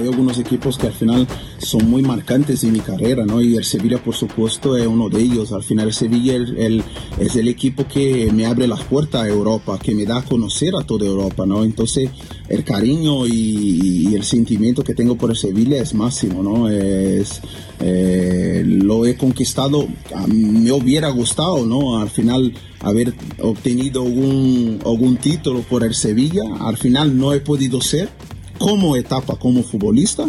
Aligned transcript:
hay 0.00 0.08
algunos 0.08 0.38
equipos 0.38 0.78
que 0.78 0.86
al 0.86 0.92
final 0.92 1.26
son 1.58 1.88
muy 1.88 2.02
marcantes 2.02 2.64
en 2.64 2.72
mi 2.72 2.80
carrera, 2.80 3.24
¿no? 3.24 3.40
Y 3.40 3.56
el 3.56 3.64
Sevilla, 3.64 4.02
por 4.02 4.14
supuesto, 4.14 4.76
es 4.76 4.86
uno 4.86 5.08
de 5.08 5.20
ellos. 5.20 5.52
Al 5.52 5.62
final, 5.62 5.88
el 5.88 5.94
Sevilla 5.94 6.34
el, 6.34 6.82
es 7.18 7.36
el 7.36 7.48
equipo 7.48 7.86
que 7.86 8.30
me 8.32 8.46
abre 8.46 8.66
las 8.66 8.82
puertas 8.84 9.22
a 9.22 9.28
Europa, 9.28 9.78
que 9.78 9.94
me 9.94 10.04
da 10.04 10.18
a 10.18 10.24
conocer 10.24 10.74
a 10.74 10.84
toda 10.84 11.06
Europa, 11.06 11.46
¿no? 11.46 11.64
Entonces, 11.64 12.10
el 12.48 12.64
cariño 12.64 13.26
y, 13.26 14.14
el 14.14 14.24
sentimiento 14.24 14.82
que 14.82 14.94
tengo 14.94 15.16
por 15.16 15.30
el 15.30 15.36
Sevilla 15.36 15.80
es 15.80 15.94
máximo, 15.94 16.42
¿no? 16.42 16.68
Es, 16.68 17.40
eh, 17.80 18.62
lo 18.66 19.06
he 19.06 19.16
conquistado, 19.16 19.86
me 20.26 20.72
hubiera 20.72 21.10
gustado, 21.10 21.64
¿no? 21.64 21.98
Al 21.98 22.10
final 22.10 22.52
haber 22.80 23.14
obtenido 23.40 24.02
algún, 24.02 24.80
algún 24.84 25.16
título 25.16 25.60
por 25.60 25.84
el 25.84 25.94
Sevilla, 25.94 26.42
al 26.60 26.76
final 26.76 27.16
no 27.16 27.32
he 27.32 27.40
podido 27.40 27.80
ser 27.80 28.08
como 28.60 28.94
etapa 28.94 29.36
como 29.36 29.62
futbolista, 29.62 30.28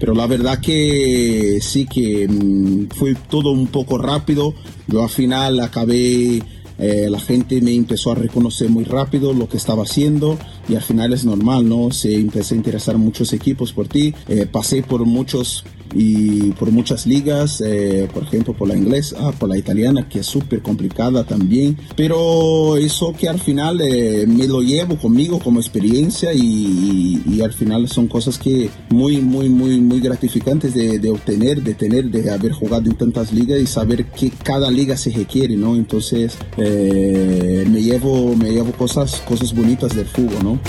pero 0.00 0.12
la 0.12 0.26
verdad 0.26 0.60
que 0.60 1.60
sí 1.62 1.86
que 1.86 2.26
mm, 2.28 2.88
fue 2.96 3.14
todo 3.14 3.52
un 3.52 3.68
poco 3.68 3.96
rápido, 3.96 4.54
yo 4.88 5.04
al 5.04 5.08
final 5.08 5.60
acabé 5.60 6.42
eh, 6.78 7.08
la 7.08 7.20
gente 7.20 7.60
me 7.60 7.72
empezó 7.74 8.10
a 8.10 8.16
reconocer 8.16 8.70
muy 8.70 8.84
rápido 8.84 9.32
lo 9.32 9.48
que 9.48 9.56
estaba 9.56 9.84
haciendo 9.84 10.36
y 10.68 10.74
al 10.74 10.82
final 10.82 11.12
es 11.12 11.24
normal, 11.24 11.68
¿no? 11.68 11.92
Se 11.92 12.12
empecé 12.14 12.54
a 12.54 12.56
interesar 12.56 12.98
muchos 12.98 13.32
equipos 13.32 13.72
por 13.72 13.86
ti, 13.86 14.14
eh, 14.28 14.46
pasé 14.50 14.82
por 14.82 15.04
muchos 15.04 15.64
y 15.94 16.50
por 16.52 16.70
muchas 16.70 17.06
ligas, 17.06 17.60
eh, 17.60 18.08
por 18.12 18.22
ejemplo 18.22 18.54
por 18.54 18.68
la 18.68 18.76
inglesa, 18.76 19.32
por 19.32 19.48
la 19.48 19.58
italiana, 19.58 20.08
que 20.08 20.20
es 20.20 20.26
súper 20.26 20.62
complicada 20.62 21.24
también, 21.24 21.76
pero 21.96 22.76
eso 22.76 23.14
que 23.18 23.28
al 23.28 23.40
final 23.40 23.78
me 23.78 24.46
lo 24.46 24.60
llevo 24.62 24.96
conmigo 24.96 25.38
como 25.38 25.60
experiencia 25.60 26.32
y, 26.32 27.22
y, 27.26 27.40
al 27.40 27.52
final 27.52 27.88
son 27.88 28.06
cosas 28.06 28.38
que 28.38 28.70
muy, 28.90 29.18
muy, 29.20 29.48
muy, 29.48 29.80
muy 29.80 30.00
gratificantes 30.00 30.74
de, 30.74 30.98
de, 30.98 31.10
obtener, 31.10 31.62
de 31.62 31.74
tener, 31.74 32.10
de 32.10 32.30
haber 32.30 32.52
jugado 32.52 32.90
en 32.90 32.96
tantas 32.96 33.32
ligas 33.32 33.60
y 33.60 33.66
saber 33.66 34.06
que 34.06 34.30
cada 34.30 34.70
liga 34.70 34.96
se 34.96 35.10
requiere, 35.10 35.56
¿no? 35.56 35.76
Entonces, 35.76 36.36
eh, 36.56 37.64
me 37.68 37.82
llevo, 37.82 38.34
me 38.36 38.50
llevo 38.50 38.72
cosas, 38.72 39.20
cosas 39.20 39.54
bonitas 39.54 39.94
del 39.94 40.06
fútbol, 40.06 40.44
¿no? 40.44 40.60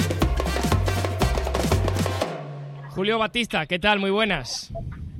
Julio 2.90 3.18
Batista, 3.18 3.66
¿qué 3.66 3.80
tal? 3.80 4.00
Muy 4.00 4.12
buenas. 4.12 4.72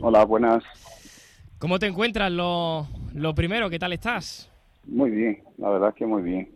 Hola, 0.02 0.26
buenas. 0.26 0.64
¿Cómo 1.60 1.80
te 1.80 1.88
encuentras? 1.88 2.32
Lo, 2.32 2.88
lo 3.14 3.36
primero, 3.36 3.70
¿qué 3.70 3.80
tal 3.80 3.94
estás? 3.94 4.52
Muy 4.86 5.12
bien, 5.12 5.44
la 5.58 5.70
verdad 5.70 5.94
que 5.94 6.06
muy 6.06 6.24
bien. 6.24 6.50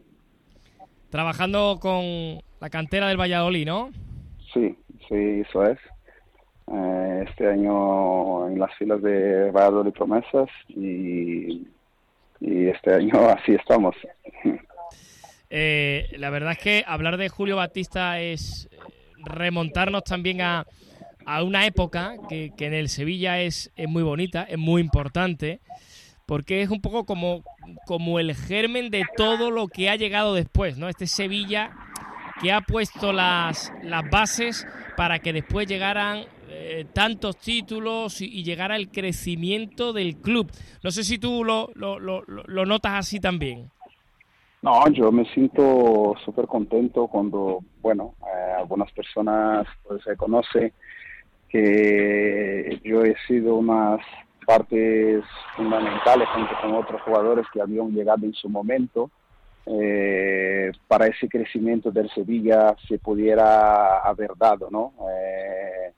Trabajando 1.09 1.77
con 1.79 2.41
la 2.59 2.69
cantera 2.69 3.07
del 3.07 3.19
Valladolid, 3.19 3.65
¿no? 3.65 3.91
Sí, 4.53 4.75
sí, 5.07 5.43
eso 5.47 5.63
es. 5.63 5.77
Eh, 6.71 7.25
este 7.29 7.47
año 7.47 8.47
en 8.47 8.59
las 8.59 8.75
filas 8.75 9.01
de 9.01 9.51
Valladolid 9.51 9.91
Promesas 9.91 10.49
y 10.69 11.67
y 12.39 12.67
este 12.67 12.93
año 12.93 13.29
así 13.29 13.53
estamos. 13.53 13.95
Eh, 15.49 16.09
la 16.17 16.29
verdad 16.29 16.53
es 16.53 16.57
que 16.57 16.83
hablar 16.87 17.17
de 17.17 17.29
Julio 17.29 17.57
Batista 17.57 18.19
es 18.19 18.69
remontarnos 19.17 20.03
también 20.03 20.41
a, 20.41 20.65
a 21.25 21.43
una 21.43 21.65
época 21.65 22.15
que, 22.29 22.51
que, 22.55 22.67
en 22.67 22.73
el 22.73 22.89
Sevilla 22.89 23.41
es, 23.41 23.71
es 23.75 23.89
muy 23.89 24.03
bonita, 24.03 24.43
es 24.43 24.57
muy 24.57 24.81
importante, 24.81 25.59
porque 26.25 26.61
es 26.61 26.69
un 26.69 26.81
poco 26.81 27.05
como, 27.05 27.43
como 27.85 28.19
el 28.19 28.35
germen 28.35 28.89
de 28.89 29.03
todo 29.15 29.51
lo 29.51 29.67
que 29.67 29.89
ha 29.89 29.95
llegado 29.95 30.33
después, 30.33 30.77
¿no? 30.77 30.89
Este 30.89 31.07
Sevilla 31.07 31.71
que 32.41 32.51
ha 32.51 32.61
puesto 32.61 33.13
las, 33.13 33.71
las 33.83 34.09
bases 34.09 34.67
para 34.97 35.19
que 35.19 35.33
después 35.33 35.67
llegaran 35.67 36.25
eh, 36.49 36.85
tantos 36.93 37.37
títulos 37.37 38.21
y, 38.21 38.43
llegara 38.43 38.75
el 38.75 38.89
crecimiento 38.89 39.93
del 39.93 40.17
club. 40.17 40.51
No 40.83 40.91
sé 40.91 41.03
si 41.03 41.17
tú 41.17 41.43
lo, 41.43 41.69
lo, 41.75 41.99
lo, 41.99 42.65
notas 42.65 42.93
así 42.93 43.19
también. 43.19 43.69
No, 44.61 44.87
yo 44.89 45.11
me 45.11 45.25
siento 45.25 46.15
súper 46.23 46.47
contento 46.47 47.07
cuando, 47.07 47.59
bueno, 47.81 48.15
eh, 48.21 48.53
algunas 48.57 48.91
personas 48.91 49.67
pues, 49.83 50.03
se 50.03 50.15
conoce 50.17 50.73
yo 52.83 53.03
he 53.03 53.15
sido 53.27 53.55
unas 53.55 53.99
partes 54.45 55.23
fundamentales 55.55 56.27
junto 56.29 56.53
con 56.61 56.75
otros 56.75 57.01
jugadores 57.01 57.45
que 57.53 57.61
habían 57.61 57.91
llegado 57.91 58.25
en 58.25 58.33
su 58.33 58.49
momento 58.49 59.09
eh, 59.67 60.71
para 60.87 61.07
ese 61.07 61.27
crecimiento 61.27 61.89
del 61.89 62.09
Sevilla 62.11 62.75
se 62.87 62.99
pudiera 62.99 63.99
haber 63.99 64.31
dado, 64.37 64.69
¿no? 64.69 64.93
Eh, 65.09 65.91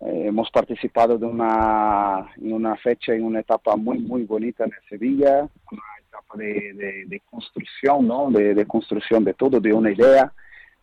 eh, 0.00 0.22
hemos 0.26 0.50
participado 0.50 1.16
de 1.16 1.24
una, 1.24 2.30
en 2.36 2.52
una 2.52 2.76
fecha, 2.76 3.14
en 3.14 3.24
una 3.24 3.40
etapa 3.40 3.76
muy, 3.76 3.98
muy 3.98 4.24
bonita 4.24 4.64
en 4.64 4.72
Sevilla, 4.90 5.48
una 5.70 5.82
etapa 6.06 6.36
de, 6.36 7.06
de, 7.06 7.20
construcción, 7.30 8.06
¿no? 8.06 8.30
De, 8.30 8.54
de, 8.54 8.66
construcción 8.66 9.24
de 9.24 9.32
todo, 9.32 9.58
de 9.58 9.72
una 9.72 9.90
idea, 9.90 10.30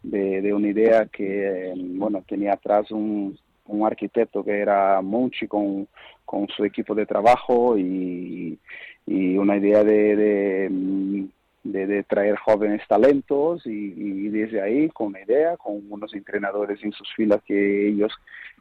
de, 0.01 0.51
una 0.51 0.67
idea 0.67 1.05
que, 1.05 1.73
bueno, 1.75 2.23
tenía 2.27 2.53
atrás 2.53 2.89
un, 2.89 3.37
un 3.69 3.85
arquitecto 3.85 4.43
que 4.43 4.59
era 4.59 5.01
Monchi 5.01 5.47
con, 5.47 5.87
con 6.25 6.47
su 6.47 6.63
equipo 6.65 6.93
de 6.95 7.05
trabajo 7.05 7.77
y, 7.77 8.59
y 9.05 9.37
una 9.37 9.57
idea 9.57 9.83
de, 9.83 11.27
de, 11.63 12.03
traer 12.03 12.35
jóvenes 12.37 12.81
talentos 12.87 13.65
y, 13.65 14.29
desde 14.29 14.61
ahí 14.61 14.89
con 14.89 15.07
una 15.07 15.21
idea, 15.21 15.57
con 15.57 15.81
unos 15.89 16.13
entrenadores 16.13 16.83
en 16.83 16.91
sus 16.91 17.11
filas 17.15 17.41
que 17.45 17.89
ellos 17.89 18.11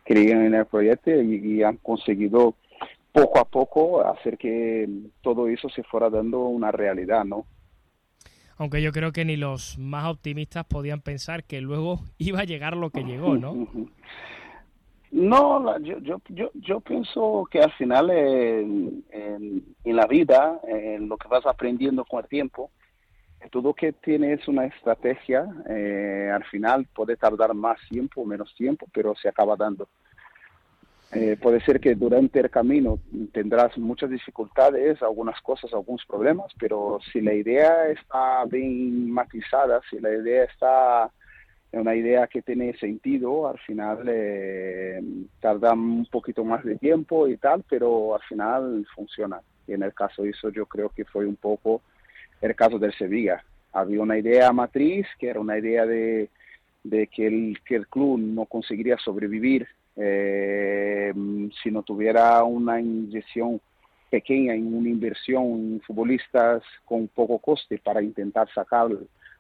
creían 0.05 0.45
en 0.47 0.55
el 0.55 0.67
proyecto 0.67 1.11
y, 1.11 1.63
han 1.63 1.77
conseguido 1.77 2.55
poco 3.13 3.39
a 3.39 3.45
poco 3.45 4.07
hacer 4.07 4.39
que 4.39 4.89
todo 5.23 5.49
eso 5.49 5.69
se 5.69 5.83
fuera 5.83 6.09
dando 6.09 6.41
una 6.41 6.71
realidad, 6.73 7.25
¿no? 7.25 7.47
Aunque 8.57 8.83
yo 8.83 8.91
creo 8.91 9.13
que 9.13 9.25
ni 9.25 9.37
los 9.37 9.79
más 9.79 10.07
optimistas 10.07 10.65
podían 10.65 11.01
pensar 11.01 11.45
que 11.45 11.61
luego 11.61 12.01
iba 12.19 12.41
a 12.41 12.45
llegar 12.45 12.77
lo 12.77 12.91
que 12.91 13.05
llegó, 13.05 13.37
¿no? 13.37 13.69
No, 15.11 15.79
yo, 15.81 15.99
yo, 16.01 16.21
yo, 16.29 16.51
yo 16.55 16.81
pienso 16.81 17.49
que 17.51 17.61
al 17.61 17.73
final 17.73 18.11
en, 18.11 19.05
la 19.85 20.07
vida, 20.07 20.61
en 20.67 21.09
lo 21.09 21.17
que 21.17 21.29
vas 21.29 21.47
aprendiendo 21.47 22.05
con 22.05 22.23
el 22.23 22.29
tiempo, 22.29 22.71
todo 23.51 23.73
que 23.73 23.93
tienes 23.93 24.47
una 24.49 24.67
estrategia, 24.67 25.47
eh, 25.69 26.31
al 26.33 26.45
final 26.45 26.87
puede 26.95 27.17
tardar 27.17 27.55
más 27.55 27.79
tiempo 27.89 28.25
menos 28.25 28.55
tiempo, 28.55 28.87
pero 28.93 29.15
se 29.15 29.29
acaba 29.29 29.57
dando. 29.57 29.89
Eh, 31.13 31.39
puede 31.41 31.61
ser 31.63 31.81
que 31.81 31.95
durante 31.95 32.39
el 32.41 32.51
camino 32.51 32.99
tendrás 33.33 33.79
muchas 33.79 34.11
dificultades, 34.11 35.01
algunas 35.03 35.41
cosas, 35.41 35.73
algunos 35.73 36.05
problemas, 36.05 36.53
pero 36.59 36.99
si 37.11 37.23
la 37.23 37.33
idea 37.33 37.89
está 37.89 38.45
bien 38.45 39.11
matizada, 39.11 39.81
si 39.89 39.99
la 40.01 40.11
idea 40.11 40.45
está 40.45 41.11
en 41.73 41.81
una 41.81 41.95
idea 41.95 42.27
que 42.27 42.43
tiene 42.43 42.77
sentido, 42.79 43.49
al 43.49 43.59
final 43.59 44.05
eh, 44.09 45.03
tarda 45.41 45.73
un 45.75 46.07
poquito 46.07 46.45
más 46.45 46.65
de 46.65 46.77
tiempo 46.77 47.29
y 47.29 47.37
tal, 47.37 47.65
pero 47.69 48.15
al 48.15 48.23
final 48.23 48.87
funciona. 48.95 49.41
Y 49.67 49.75
en 49.75 49.83
el 49.83 49.93
caso 49.93 50.23
de 50.23 50.31
eso 50.31 50.49
yo 50.49 50.67
creo 50.67 50.89
que 50.89 51.05
fue 51.05 51.27
un 51.27 51.37
poco 51.37 51.83
el 52.41 52.55
caso 52.55 52.79
del 52.79 52.95
Sevilla. 52.95 53.45
Había 53.73 54.01
una 54.01 54.17
idea 54.19 54.51
matriz, 54.53 55.07
que 55.19 55.29
era 55.29 55.41
una 55.41 55.59
idea 55.59 55.85
de, 55.85 56.31
que, 56.89 57.27
el, 57.27 57.59
que 57.67 57.77
el 57.77 57.87
club 57.87 58.19
no 58.19 58.47
conseguiría 58.47 58.97
sobrevivir 58.97 59.69
eh, 59.97 61.13
si 61.63 61.71
no 61.71 61.83
tuviera 61.83 62.43
una 62.45 62.81
inyección 62.81 63.61
pequeña 64.09 64.55
en 64.55 64.73
una 64.73 64.89
inversión 64.89 65.45
en 65.45 65.81
futbolistas 65.87 66.63
con 66.85 67.09
poco 67.09 67.39
coste 67.39 67.79
para 67.79 68.01
intentar 68.01 68.49
sacar 68.55 68.89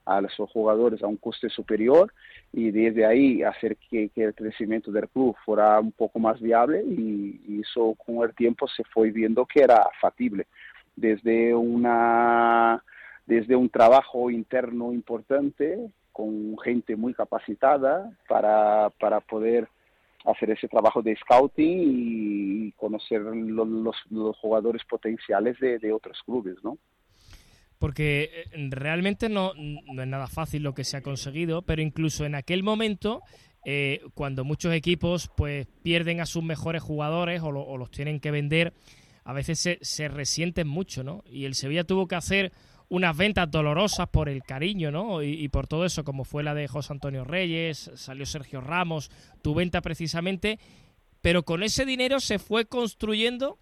a 0.08 0.20
los 0.20 0.34
jugadores 0.52 1.02
a 1.02 1.06
un 1.06 1.18
coste 1.18 1.50
superior 1.50 2.12
y 2.52 2.70
desde 2.70 3.04
ahí 3.04 3.42
hacer 3.42 3.76
que, 3.76 4.10
el 4.16 4.34
crecimiento 4.34 4.90
del 4.90 5.08
club 5.08 5.36
fuera 5.44 5.78
un 5.78 5.92
poco 5.92 6.18
más 6.18 6.40
viable 6.40 6.82
y, 6.82 7.40
y, 7.46 7.60
eso 7.60 7.94
con 7.94 8.22
el 8.22 8.34
tiempo 8.34 8.66
se 8.68 8.84
fue 8.84 9.10
viendo 9.10 9.44
que 9.44 9.60
era 9.60 9.86
factible 10.00 10.46
desde 10.96 11.54
una 11.54 12.82
desde 13.26 13.54
un 13.54 13.68
trabajo 13.68 14.30
interno 14.30 14.92
importante 14.92 15.90
con 16.12 16.58
gente 16.58 16.96
muy 16.96 17.14
capacitada 17.14 18.10
para, 18.26 18.90
para 18.98 19.20
poder 19.20 19.68
hacer 20.24 20.50
ese 20.50 20.66
trabajo 20.66 21.02
de 21.02 21.14
scouting 21.16 21.78
y 22.66 22.72
conocer 22.72 23.20
los, 23.20 23.94
los, 24.10 24.36
jugadores 24.38 24.82
potenciales 24.84 25.60
de, 25.60 25.78
de, 25.78 25.92
otros 25.92 26.20
clubes, 26.24 26.56
¿no? 26.64 26.76
Porque 27.78 28.46
eh, 28.52 28.68
realmente 28.70 29.28
no, 29.28 29.52
no, 29.54 30.02
es 30.02 30.08
nada 30.08 30.26
fácil 30.26 30.62
lo 30.62 30.74
que 30.74 30.84
se 30.84 30.96
ha 30.96 31.02
conseguido, 31.02 31.62
pero 31.62 31.82
incluso 31.82 32.24
en 32.24 32.34
aquel 32.34 32.62
momento, 32.62 33.22
eh, 33.64 34.00
cuando 34.14 34.44
muchos 34.44 34.72
equipos 34.74 35.30
pues 35.36 35.66
pierden 35.82 36.20
a 36.20 36.26
sus 36.26 36.42
mejores 36.42 36.82
jugadores 36.82 37.42
o, 37.42 37.48
o 37.48 37.76
los 37.76 37.90
tienen 37.90 38.20
que 38.20 38.30
vender, 38.30 38.72
a 39.24 39.32
veces 39.32 39.58
se, 39.58 39.78
se 39.82 40.08
resienten 40.08 40.66
mucho, 40.66 41.04
¿no? 41.04 41.22
Y 41.30 41.44
el 41.44 41.54
Sevilla 41.54 41.84
tuvo 41.84 42.08
que 42.08 42.16
hacer 42.16 42.52
unas 42.88 43.16
ventas 43.16 43.50
dolorosas 43.50 44.08
por 44.08 44.28
el 44.28 44.42
cariño, 44.42 44.90
¿no? 44.90 45.22
Y, 45.22 45.48
por 45.48 45.66
todo 45.66 45.84
eso, 45.84 46.04
como 46.04 46.24
fue 46.24 46.42
la 46.42 46.54
de 46.54 46.68
José 46.68 46.92
Antonio 46.92 47.24
Reyes, 47.24 47.90
salió 47.94 48.24
Sergio 48.24 48.60
Ramos, 48.60 49.10
tu 49.42 49.54
venta 49.54 49.82
precisamente, 49.82 50.58
pero 51.20 51.42
con 51.42 51.62
ese 51.62 51.84
dinero 51.84 52.20
se 52.20 52.38
fue 52.38 52.64
construyendo 52.64 53.58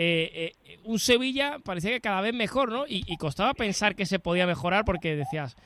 eh, 0.00 0.52
eh, 0.64 0.78
un 0.84 1.00
Sevilla 1.00 1.58
parecía 1.58 1.90
que 1.90 2.00
cada 2.00 2.20
vez 2.20 2.32
mejor, 2.32 2.70
¿no? 2.70 2.84
Y, 2.86 3.16
costaba 3.16 3.52
pensar 3.52 3.96
que 3.96 4.06
se 4.06 4.20
podía 4.20 4.46
mejorar 4.46 4.84
porque 4.84 5.16
decías, 5.16 5.56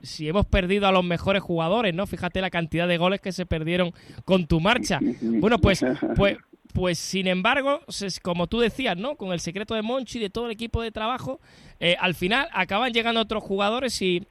si, 0.00 0.28
hemos 0.28 0.46
perdido 0.46 0.86
a 0.86 0.92
los 0.92 1.04
mejores 1.04 1.42
jugadores, 1.42 1.92
¿no? 1.92 2.06
Fíjate 2.06 2.40
la 2.40 2.48
cantidad 2.48 2.88
de 2.88 2.96
goles 2.96 3.20
que 3.20 3.32
se 3.32 3.44
perdieron 3.44 3.92
con 4.24 4.46
tu 4.46 4.60
marcha. 4.60 4.98
Bueno, 5.20 5.58
pues, 5.58 5.84
pues, 6.16 6.38
pues 6.72 6.98
sin 6.98 7.26
embargo, 7.26 7.82
como 8.22 8.46
tú 8.46 8.60
decías, 8.60 8.96
¿no? 8.96 9.16
Con 9.16 9.30
el 9.34 9.40
secreto 9.40 9.74
de 9.74 9.82
Monchi 9.82 10.16
y 10.16 10.22
de 10.22 10.30
todo 10.30 10.46
el 10.46 10.52
equipo 10.52 10.80
de 10.80 10.90
trabajo, 10.90 11.38
eh, 11.78 11.94
al 12.00 12.14
final 12.14 12.48
acaban 12.54 12.94
llegando 12.94 13.20
otros 13.20 13.44
jugadores 13.44 14.00
y, 14.00 14.26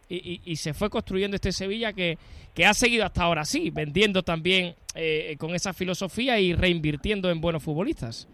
se 0.55 0.73
fue 0.73 0.89
construyendo 0.89 1.35
este 1.35 1.51
Sevilla 1.51 1.93
que, 1.93 2.17
que, 2.55 2.65
ha 2.65 2.73
seguido 2.73 3.05
hasta 3.05 3.21
ahora 3.21 3.45
sí, 3.45 3.69
vendiendo 3.69 4.23
también 4.23 4.73
con 5.37 5.53
esa 5.53 5.71
filosofía 5.71 6.39
y 6.39 6.55
reinvirtiendo 6.55 7.29
en 7.29 7.39
buenos 7.41 7.61
futbolistas. 7.61 8.27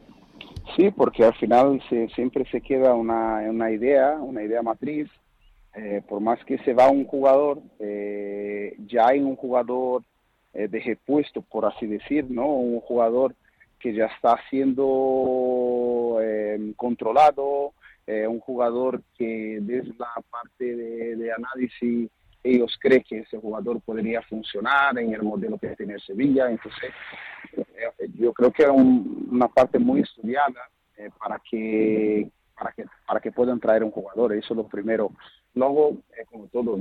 Sí, 0.75 0.92
porque 0.92 1.24
al 1.24 1.34
final 1.36 1.81
se, 1.90 2.10
siempre 2.10 2.46
se 2.52 2.62
queda 2.62 2.94
una, 2.94 3.38
una 3.50 3.72
idea, 3.72 4.14
una 4.14 4.44
idea 4.44 4.62
matriz. 4.62 5.10
Eh, 5.75 6.02
por 6.10 6.22
más 6.22 6.44
que 6.44 6.58
se 6.60 6.74
va 6.74 6.90
un 6.90 7.06
jugador, 7.06 7.62
eh, 7.80 8.75
ya 8.88 9.10
hay 9.10 9.19
un 9.19 9.36
jugador 9.36 10.04
eh, 10.54 10.68
de 10.68 10.80
repuesto, 10.80 11.42
por 11.42 11.66
así 11.66 11.86
decir, 11.86 12.25
¿no? 12.30 12.48
Un 12.48 12.80
jugador 12.81 13.36
que 13.80 13.94
ya 13.94 14.06
está 14.06 14.40
siendo 14.50 16.19
controlado, 16.75 17.74
un 18.08 18.40
jugador 18.40 19.04
que 19.16 19.60
desde 19.62 19.94
la 20.00 20.10
parte 20.31 20.75
de 21.16 21.31
análisis 21.31 22.10
ellos 22.47 22.77
creen 22.79 23.03
que 23.03 23.19
ese 23.19 23.38
jugador 23.38 23.81
podría 23.81 24.21
funcionar 24.23 24.97
en 24.97 25.13
el 25.13 25.23
modelo 25.23 25.57
que 25.57 25.75
tiene 25.75 25.99
Sevilla. 25.99 26.49
Entonces, 26.49 26.91
eh, 27.53 28.09
yo 28.15 28.33
creo 28.33 28.51
que 28.51 28.63
es 28.63 28.69
una 28.69 29.47
parte 29.47 29.79
muy 29.79 30.01
estudiada 30.01 30.69
eh, 30.97 31.09
para 31.19 31.39
que 31.39 32.29
para 32.57 32.71
que 32.71 32.85
para 33.05 33.19
que 33.19 33.31
puedan 33.31 33.59
traer 33.59 33.83
un 33.83 33.91
jugador. 33.91 34.33
Eso 34.33 34.53
es 34.53 34.57
lo 34.57 34.67
primero. 34.67 35.11
Luego, 35.53 35.97
eh, 36.17 36.25
como 36.29 36.47
todo, 36.47 36.79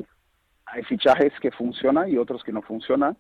hay 0.67 0.83
fichajes 0.85 1.33
que 1.41 1.51
funcionan 1.51 2.11
y 2.11 2.17
otros 2.17 2.43
que 2.43 2.53
no 2.53 2.63
funcionan. 2.63 3.17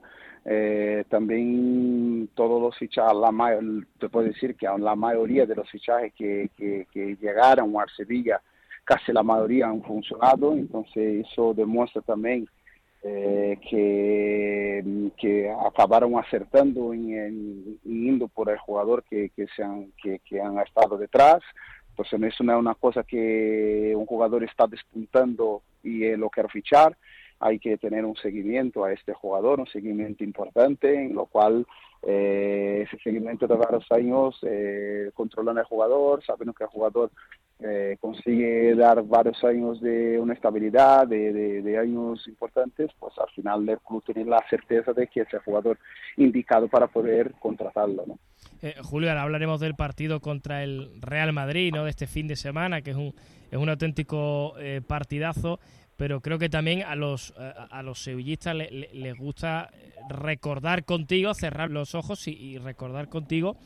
también 1.08 2.28
todos 2.34 2.62
los 2.62 2.76
fichajes, 2.78 3.16
la 3.16 3.60
te 3.98 4.08
puedo 4.08 4.26
decir 4.26 4.54
que 4.56 4.66
la 4.66 4.94
mayoría 4.94 5.44
de 5.44 5.56
los 5.56 5.68
fichajes 5.68 6.12
que, 6.14 6.50
que, 6.56 6.86
que 6.92 7.16
llegaron 7.16 7.74
a 7.76 7.86
Sevilla 7.96 8.40
casi 8.86 9.12
la 9.12 9.22
mayoría 9.22 9.66
han 9.66 9.82
funcionado, 9.82 10.52
entonces 10.52 11.26
eso 11.26 11.52
demuestra 11.52 12.00
también 12.02 12.48
eh, 13.02 13.58
que, 13.68 15.10
que 15.18 15.50
acabaron 15.50 16.16
acertando 16.18 16.94
en, 16.94 17.78
indo 17.84 18.28
por 18.28 18.48
el 18.48 18.58
jugador 18.58 19.02
que, 19.02 19.30
que, 19.30 19.46
se 19.54 19.62
han, 19.62 19.92
que, 20.02 20.20
que 20.20 20.40
han 20.40 20.58
estado 20.60 20.96
detrás. 20.96 21.42
Entonces 21.90 22.34
eso 22.34 22.44
no 22.44 22.52
es 22.52 22.58
una 22.58 22.74
cosa 22.74 23.02
que 23.02 23.92
un 23.96 24.06
jugador 24.06 24.44
está 24.44 24.66
despuntando 24.66 25.62
y 25.82 26.14
lo 26.16 26.30
quiero 26.30 26.48
fichar. 26.48 26.96
Hay 27.40 27.58
que 27.58 27.76
tener 27.76 28.04
un 28.04 28.16
seguimiento 28.16 28.84
a 28.84 28.92
este 28.92 29.12
jugador, 29.14 29.60
un 29.60 29.66
seguimiento 29.66 30.22
importante, 30.22 30.94
en 30.94 31.14
lo 31.14 31.26
cual 31.26 31.66
eh, 32.02 32.84
ese 32.86 33.02
seguimiento 33.02 33.46
de 33.46 33.56
varios 33.56 33.90
años 33.90 34.38
eh, 34.42 35.10
controlan 35.14 35.58
al 35.58 35.64
jugador, 35.64 36.24
sabiendo 36.24 36.54
que 36.54 36.64
el 36.64 36.70
jugador 36.70 37.10
eh, 37.58 37.96
consigue 38.00 38.74
dar 38.74 39.02
varios 39.02 39.42
años 39.42 39.80
de 39.80 40.18
una 40.18 40.34
estabilidad, 40.34 41.06
de, 41.06 41.78
años 41.80 42.28
importantes, 42.28 42.90
pues 42.98 43.14
al 43.18 43.30
final 43.30 43.66
el 43.66 43.78
club 43.78 44.04
tiene 44.04 44.28
la 44.28 44.44
certeza 44.50 44.92
de 44.92 45.06
que 45.06 45.22
es 45.22 45.32
el 45.32 45.40
jugador 45.40 45.78
indicado 46.18 46.68
para 46.68 46.86
poder 46.86 47.32
contratarlo. 47.40 48.04
¿no? 48.06 48.18
Eh, 48.60 48.74
Julio, 48.82 49.08
ahora 49.08 49.22
hablaremos 49.22 49.58
del 49.60 49.74
partido 49.74 50.20
contra 50.20 50.62
el 50.62 51.00
Real 51.00 51.32
Madrid, 51.32 51.72
¿no? 51.74 51.84
de 51.84 51.90
este 51.90 52.06
fin 52.06 52.28
de 52.28 52.36
semana, 52.36 52.82
que 52.82 52.90
es 52.90 52.96
un, 52.96 53.14
es 53.50 53.58
un 53.58 53.70
auténtico 53.70 54.52
eh, 54.58 54.82
partidazo, 54.86 55.58
pero 55.96 56.20
creo 56.20 56.38
que 56.38 56.50
también 56.50 56.82
a 56.82 56.94
los, 56.94 57.32
a, 57.38 57.82
los 57.82 58.02
sevillistas 58.02 58.54
les 58.54 59.16
gusta 59.16 59.70
recordar 60.10 60.84
contigo, 60.84 61.32
cerrar 61.32 61.70
los 61.70 61.94
ojos 61.94 62.28
y 62.28 62.58
recordar 62.58 63.08
contigo 63.08 63.56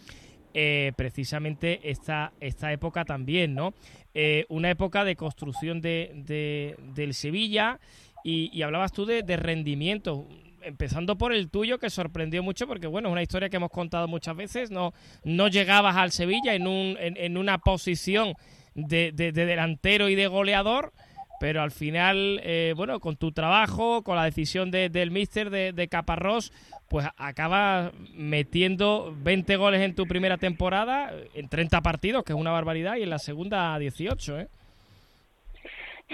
eh, 0.55 0.93
precisamente 0.97 1.81
esta, 1.91 2.33
esta 2.41 2.73
época 2.73 3.05
también, 3.05 3.55
¿no? 3.55 3.73
Eh, 4.15 4.47
una 4.49 4.71
época 4.71 5.05
de 5.05 5.15
construcción 5.15 5.81
de, 5.81 6.75
del 6.95 7.15
Sevilla 7.15 7.79
y, 8.25 8.61
hablabas 8.63 8.93
tú 8.93 9.07
de, 9.07 9.23
rendimiento 9.37 10.27
empezando 10.63 11.17
por 11.17 11.33
el 11.33 11.49
tuyo, 11.49 11.79
que 11.79 11.89
sorprendió 11.89 12.43
mucho, 12.43 12.67
porque 12.67 12.87
bueno, 12.87 13.09
es 13.09 13.13
una 13.13 13.23
historia 13.23 13.49
que 13.49 13.57
hemos 13.57 13.71
contado 13.71 14.09
muchas 14.09 14.37
veces, 14.37 14.71
no, 14.71 14.93
no 15.25 15.49
llegabas 15.49 15.97
al 15.97 16.11
Sevilla 16.11 16.55
en, 16.55 16.67
un, 16.67 16.97
en, 16.99 17.39
una 17.39 17.59
posición 17.59 18.35
de, 18.75 19.13
de, 19.13 19.33
delantero 19.33 20.09
y 20.09 20.17
de 20.17 20.27
goleador, 20.27 20.93
pero 21.41 21.63
al 21.63 21.71
final, 21.71 22.39
eh, 22.45 22.75
bueno, 22.77 23.01
con 23.01 23.17
tu 23.17 23.33
trabajo, 23.33 24.03
con 24.03 24.15
la 24.15 24.25
decisión 24.25 24.71
del 24.71 25.11
míster 25.11 25.49
de, 25.49 25.89
Caparrós, 25.89 26.53
pues 26.91 27.07
acabas 27.17 27.93
metiendo 28.15 29.15
20 29.23 29.57
goles 29.57 29.81
en 29.81 29.95
tu 29.95 30.07
primera 30.07 30.37
temporada, 30.37 31.11
en 31.33 31.49
30 31.49 31.81
partidos, 31.81 32.25
que 32.25 32.35
es 32.35 32.39
una 32.39 32.53
barbaridad, 32.53 32.97
y 32.97 33.05
en 33.05 33.11
la 33.11 33.19
segunda 33.19 33.79
18, 33.79 34.41
¿eh? 34.41 34.49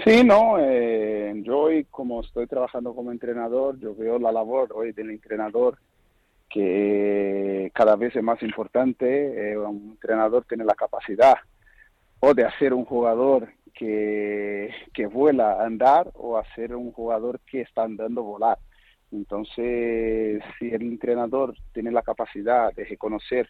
Sí, 0.05 0.23
no, 0.23 0.57
eh, 0.59 1.33
yo 1.43 1.59
hoy 1.59 1.85
como 1.91 2.21
estoy 2.21 2.47
trabajando 2.47 2.95
como 2.95 3.11
entrenador, 3.11 3.77
yo 3.81 3.93
veo 3.95 4.17
la 4.19 4.31
labor 4.31 4.69
hoy 4.73 4.93
del 4.93 5.09
entrenador 5.09 5.77
que 6.49 7.69
cada 7.73 7.97
vez 7.97 8.15
es 8.15 8.23
más 8.23 8.41
importante. 8.43 9.51
Eh, 9.51 9.57
un 9.57 9.89
entrenador 9.91 10.45
tiene 10.47 10.63
la 10.63 10.75
capacidad 10.75 11.35
o 12.21 12.33
de 12.33 12.45
hacer 12.45 12.73
un 12.73 12.85
jugador 12.85 13.49
que, 13.77 14.71
que 14.93 15.05
vuela 15.05 15.63
andar 15.63 16.09
o 16.15 16.37
a 16.37 16.45
ser 16.55 16.75
un 16.75 16.91
jugador 16.91 17.39
que 17.41 17.61
está 17.61 17.83
andando 17.83 18.21
a 18.21 18.23
volar. 18.23 18.57
Entonces, 19.11 20.43
si 20.59 20.69
el 20.69 20.81
entrenador 20.81 21.55
tiene 21.73 21.91
la 21.91 22.01
capacidad 22.01 22.73
de 22.73 22.85
reconocer 22.85 23.49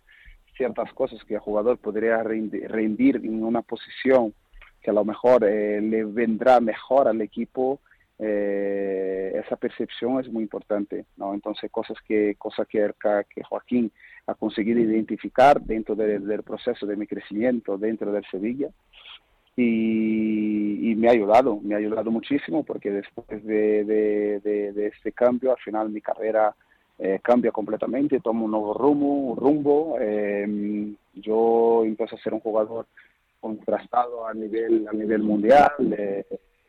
ciertas 0.56 0.92
cosas 0.94 1.24
que 1.24 1.36
el 1.36 1.40
jugador 1.40 1.78
podría 1.78 2.22
rendir 2.24 3.16
en 3.18 3.44
una 3.44 3.62
posición 3.62 4.34
que 4.82 4.90
a 4.90 4.94
lo 4.94 5.06
mejor 5.06 5.44
eh, 5.44 5.82
le 5.82 6.04
vendrá 6.04 6.60
mejor 6.60 7.08
al 7.08 7.22
equipo, 7.22 7.80
eh, 8.20 9.32
esa 9.46 9.56
percepción 9.56 10.20
es 10.20 10.32
muy 10.32 10.44
importante, 10.44 11.06
¿no? 11.18 11.34
Entonces, 11.34 11.70
cosas 11.72 11.98
que, 12.08 12.36
cosas 12.36 12.68
que, 12.68 12.92
que 13.30 13.44
Joaquín 13.44 13.92
ha 14.26 14.34
conseguido 14.34 14.80
identificar 14.80 15.62
dentro 15.62 15.96
del 15.96 16.44
proceso 16.44 16.86
de 16.86 16.96
mi 16.96 17.08
crecimiento 17.08 17.78
dentro 17.78 18.12
del 18.12 18.26
Sevilla, 18.30 18.70
y, 19.60 20.96
me 20.96 21.08
ha 21.08 21.12
ayudado, 21.12 21.60
me 21.62 21.74
ha 21.74 21.80
ayudado 21.80 22.12
muchísimo 22.12 22.64
porque 22.64 22.92
después 22.92 23.44
de, 23.44 24.40
este 24.76 25.12
cambio, 25.12 25.52
al 25.52 25.58
final 25.58 25.90
mi 25.90 26.00
carrera 26.00 26.56
eh, 27.00 27.20
cambia 27.24 27.52
completamente, 27.52 28.20
tomo 28.20 28.46
un 28.46 28.52
nuevo 28.52 28.74
rumbo, 28.74 29.36
rumbo 29.36 29.98
em, 30.00 30.96
yo 31.16 31.84
empiezo 31.86 32.16
a 32.16 32.20
ser 32.20 32.34
un 32.34 32.40
jugador 32.40 32.86
contrastado 33.40 34.28
a 34.28 34.34
nivel, 34.34 34.88
a 34.88 34.94
nivel 34.94 35.24
mundial, 35.24 35.72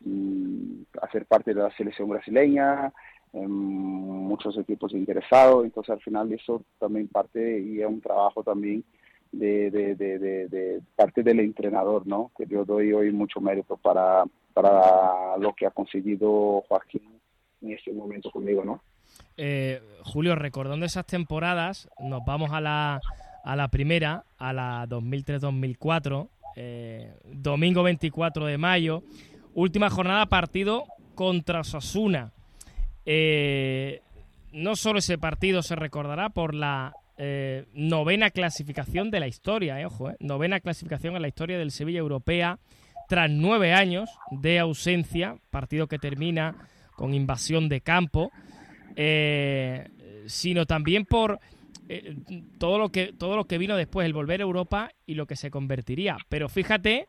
mm, 0.01 0.81
a 1.01 1.11
ser 1.11 1.25
parte 1.25 1.53
de 1.53 1.61
la 1.61 1.71
selección 1.75 2.09
brasileña, 2.09 2.91
em, 3.33 3.49
muchos 3.49 4.57
equipos 4.57 4.93
interesados, 4.93 5.63
entonces 5.63 5.91
al 5.91 6.01
final 6.01 6.31
eso 6.33 6.63
también 6.79 7.07
parte 7.07 7.59
y 7.59 7.81
es 7.81 7.87
un 7.87 8.01
trabajo 8.01 8.43
también 8.43 8.83
de, 9.31 10.81
parte 10.95 11.23
del 11.23 11.39
entrenador, 11.39 12.05
¿no? 12.07 12.31
Que 12.37 12.45
yo 12.47 12.65
doy 12.65 12.93
hoy 12.93 13.11
mucho 13.11 13.39
mérito 13.41 13.77
para, 13.77 14.23
para 14.53 15.37
lo 15.37 15.53
que 15.53 15.65
ha 15.65 15.71
conseguido 15.71 16.63
Joaquín 16.67 17.19
en 17.61 17.73
este 17.73 17.91
momento 17.93 18.31
conmigo, 18.31 18.63
¿no? 18.63 18.81
Eh, 19.37 19.81
Julio, 20.03 20.35
recordando 20.35 20.85
esas 20.85 21.05
temporadas, 21.05 21.89
nos 21.99 22.23
vamos 22.25 22.51
a 22.51 22.61
la, 22.61 22.99
a 23.43 23.55
la 23.55 23.67
primera, 23.69 24.23
a 24.37 24.53
la 24.53 24.85
2003-2004, 24.87 26.27
eh, 26.55 27.13
domingo 27.25 27.83
24 27.83 28.45
de 28.45 28.57
mayo, 28.57 29.03
última 29.53 29.89
jornada 29.89 30.25
partido 30.25 30.85
contra 31.15 31.63
Sasuna. 31.63 32.31
Eh, 33.05 34.01
no 34.51 34.75
solo 34.75 34.99
ese 34.99 35.17
partido 35.17 35.61
se 35.61 35.75
recordará 35.75 36.29
por 36.29 36.53
la 36.53 36.93
eh, 37.21 37.65
novena 37.73 38.29
clasificación 38.29 39.11
de 39.11 39.19
la 39.19 39.27
historia, 39.27 39.81
eh, 39.81 39.85
ojo, 39.85 40.09
eh, 40.09 40.15
novena 40.21 40.61
clasificación 40.61 41.17
en 41.17 41.21
la 41.21 41.27
historia 41.27 41.57
del 41.57 41.71
Sevilla 41.71 41.99
Europea 41.99 42.59
tras 43.09 43.29
nueve 43.29 43.73
años 43.73 44.09
de 44.31 44.57
ausencia, 44.57 45.35
partido 45.49 45.87
que 45.87 45.99
termina 45.99 46.55
con 46.95 47.13
invasión 47.13 47.67
de 47.67 47.81
campo, 47.81 48.31
sino 50.27 50.65
también 50.65 51.05
por 51.05 51.39
todo 52.57 52.77
lo 52.77 52.89
que 52.89 53.11
todo 53.11 53.35
lo 53.35 53.45
que 53.45 53.57
vino 53.57 53.75
después, 53.75 54.05
el 54.05 54.13
volver 54.13 54.39
a 54.39 54.43
Europa 54.43 54.91
y 55.05 55.15
lo 55.15 55.25
que 55.25 55.35
se 55.35 55.51
convertiría. 55.51 56.17
Pero 56.29 56.47
fíjate 56.47 57.07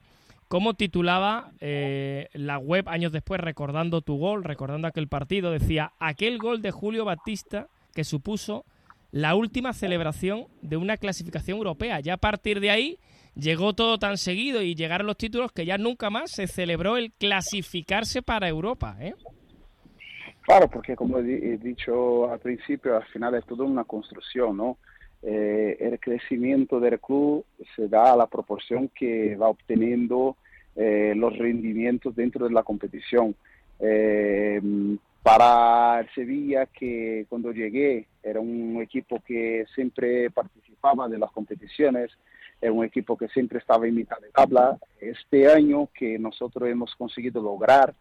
cómo 0.49 0.75
titulaba 0.75 1.53
la 1.61 2.59
web 2.59 2.89
años 2.89 3.13
después, 3.13 3.41
recordando 3.41 4.01
tu 4.01 4.17
gol, 4.17 4.43
recordando 4.43 4.89
aquel 4.89 5.07
partido, 5.07 5.53
decía 5.53 5.93
aquel 6.01 6.39
gol 6.39 6.63
de 6.63 6.71
Julio 6.71 7.05
Batista 7.05 7.69
que 7.93 8.05
supuso 8.05 8.65
la 9.13 9.35
última 9.35 9.73
celebración 9.73 10.47
de 10.63 10.77
una 10.77 10.97
clasificación 10.97 11.59
europea. 11.59 12.01
Ya 12.01 12.15
a 12.15 12.19
partir 12.19 12.61
de 12.61 12.71
ahí 12.71 12.99
llegó 13.35 13.73
todo 13.73 13.99
tan 13.99 14.17
seguido 14.17 14.63
y 14.63 14.75
llegaron 14.75 15.07
los 15.07 15.17
títulos 15.17 15.53
que 15.53 15.65
ya 15.65 15.79
nunca 15.79 16.11
más 16.11 16.31
se 16.31 16.47
celebró 16.47 16.97
el 16.97 17.13
clasificarse 17.13 18.23
para 18.23 18.49
Europa. 18.49 18.97
¿eh? 19.01 19.15
Claro, 20.43 20.69
porque 20.69 20.97
como 20.97 21.19
he 21.19 21.59
dicho 21.59 22.31
al 22.31 22.39
principio, 22.39 22.97
al 22.97 23.05
final 23.05 23.35
es 23.35 23.45
toda 23.47 23.65
una 23.65 23.85
construcción, 23.85 24.57
¿no? 24.57 24.79
Eh, 25.23 25.77
el 25.81 26.01
crecimiento 26.01 26.81
del 26.81 26.99
club 26.99 27.45
se 27.77 27.89
da 27.89 28.13
a 28.13 28.17
la 28.17 28.27
proporción 28.27 28.89
que 28.89 29.37
va 29.37 29.49
obteniendo 29.49 30.37
eh, 30.77 31.13
los 31.15 31.37
rendimientos 31.37 32.17
dentro 32.17 32.49
de 32.49 32.55
la 32.55 32.63
competición. 32.63 33.35
Eh, 33.81 34.61
para 35.23 36.01
el 36.01 36.11
Sevilla, 36.15 36.67
que 36.67 37.27
cuando 37.29 37.53
llegué 37.53 38.07
era 38.23 38.41
un 38.41 38.81
equipo 38.83 39.21
que 39.27 39.67
siempre 39.75 40.31
participaba 40.31 41.09
de 41.09 41.19
las 41.19 41.31
competiciones, 41.31 42.11
era 42.61 42.73
un 42.73 42.85
equipo 42.85 43.17
que 43.17 43.29
siempre 43.29 43.59
estaba 43.59 43.87
en 43.87 43.95
mitad 43.95 44.19
de 44.19 44.31
tabla. 44.31 44.79
Este 45.01 45.51
año 45.51 45.89
que 45.95 46.19
nosotros 46.19 46.69
hemos 46.69 46.95
conseguido 46.95 47.43
lograr 47.43 47.95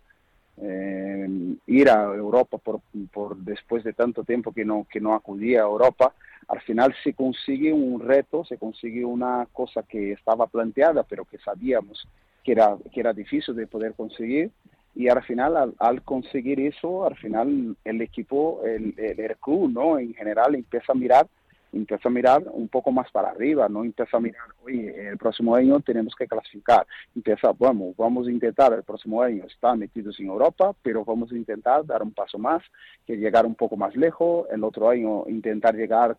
eh, 0.61 1.55
ir 1.67 1.89
a 1.89 2.03
Europa 2.03 2.57
por, 2.57 2.81
por, 3.13 3.37
después 3.37 3.83
de 3.83 3.93
tanto 3.93 4.23
tiempo 4.23 4.51
que 4.51 4.65
no, 4.65 4.85
que 4.91 4.99
no 4.99 5.13
acudía 5.13 5.61
a 5.61 5.63
Europa, 5.63 6.13
al 6.47 6.61
final 6.61 6.93
se 7.03 7.13
consigue 7.13 7.71
un 7.71 8.01
reto, 8.01 8.43
se 8.43 8.57
consigue 8.57 9.05
una 9.05 9.47
cosa 9.53 9.83
que 9.83 10.11
estaba 10.11 10.47
planteada, 10.47 11.03
pero 11.03 11.23
que 11.23 11.37
sabíamos 11.37 12.07
que 12.43 12.53
era, 12.53 12.77
que 12.91 12.99
era 12.99 13.13
difícil 13.13 13.55
de 13.55 13.67
poder 13.67 13.93
conseguir. 13.93 14.51
Y 14.99 15.07
al 15.07 15.23
final, 15.23 15.73
al, 15.79 16.01
conseguir 16.01 16.59
eso, 16.59 17.05
al 17.05 17.15
final 17.15 17.77
el 17.85 18.01
equipo, 18.01 18.61
el, 18.65 18.93
el, 18.97 19.37
club, 19.37 19.71
¿no? 19.71 19.97
En 19.97 20.13
general 20.13 20.55
empieza 20.55 20.91
a 20.91 20.95
mirar 20.95 21.25
empieza 21.71 22.09
a 22.09 22.11
mirar 22.11 22.43
un 22.51 22.67
poco 22.67 22.91
más 22.91 23.09
para 23.09 23.29
arriba, 23.29 23.69
no 23.69 23.85
empieza 23.85 24.17
a 24.17 24.19
mirar, 24.19 24.47
oye, 24.65 25.07
el 25.07 25.17
próximo 25.17 25.55
año 25.55 25.79
tenemos 25.79 26.13
que 26.15 26.27
clasificar, 26.27 26.85
empieza, 27.15 27.53
vamos, 27.57 27.95
vamos 27.95 28.27
a 28.27 28.31
intentar 28.31 28.73
el 28.73 28.83
próximo 28.83 29.21
año 29.21 29.45
estar 29.45 29.77
metidos 29.77 30.19
en 30.19 30.25
Europa, 30.25 30.73
pero 30.81 31.05
vamos 31.05 31.31
a 31.31 31.35
intentar 31.35 31.85
dar 31.85 32.03
un 32.03 32.11
paso 32.11 32.37
más, 32.37 32.61
que 33.05 33.15
llegar 33.15 33.45
un 33.45 33.55
poco 33.55 33.77
más 33.77 33.95
lejos, 33.95 34.47
el 34.51 34.63
otro 34.65 34.89
año 34.89 35.23
intentar 35.27 35.75
llegar 35.75 36.17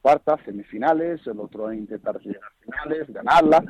cuartas, 0.00 0.40
semifinales, 0.46 1.26
el 1.26 1.40
otro 1.40 1.66
año 1.66 1.80
intentar 1.80 2.18
llegar 2.20 2.44
a 2.44 2.64
finales, 2.64 3.12
ganarla, 3.12 3.64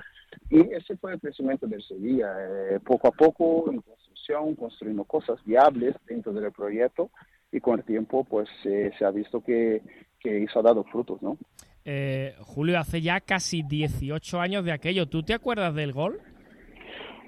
y 0.48 0.60
ese 0.74 0.96
fue 0.98 1.14
el 1.14 1.20
crecimiento 1.20 1.66
del 1.66 1.82
Sevilla, 1.82 2.36
eh, 2.38 2.80
poco 2.84 3.08
a 3.08 3.12
poco, 3.12 3.72
en 3.72 3.82
construcción, 4.24 4.54
construyendo 4.54 5.04
cosas 5.04 5.38
viables 5.44 5.94
dentro 6.06 6.32
del 6.32 6.52
proyecto, 6.52 7.10
y 7.52 7.60
con 7.60 7.78
el 7.78 7.84
tiempo 7.84 8.24
pues 8.24 8.48
se 8.62 9.04
ha 9.04 9.10
visto 9.10 9.42
que 9.42 9.82
que 10.24 10.42
eso 10.42 10.58
ha 10.58 10.62
dado 10.62 10.82
frutos, 10.84 11.20
¿no? 11.20 11.36
Eh, 11.84 12.34
Julio, 12.40 12.78
hace 12.78 13.02
ya 13.02 13.20
casi 13.20 13.62
18 13.62 14.40
años 14.40 14.64
de 14.64 14.72
aquello. 14.72 15.06
¿Tú 15.06 15.22
te 15.22 15.34
acuerdas 15.34 15.74
del 15.74 15.92
gol? 15.92 16.18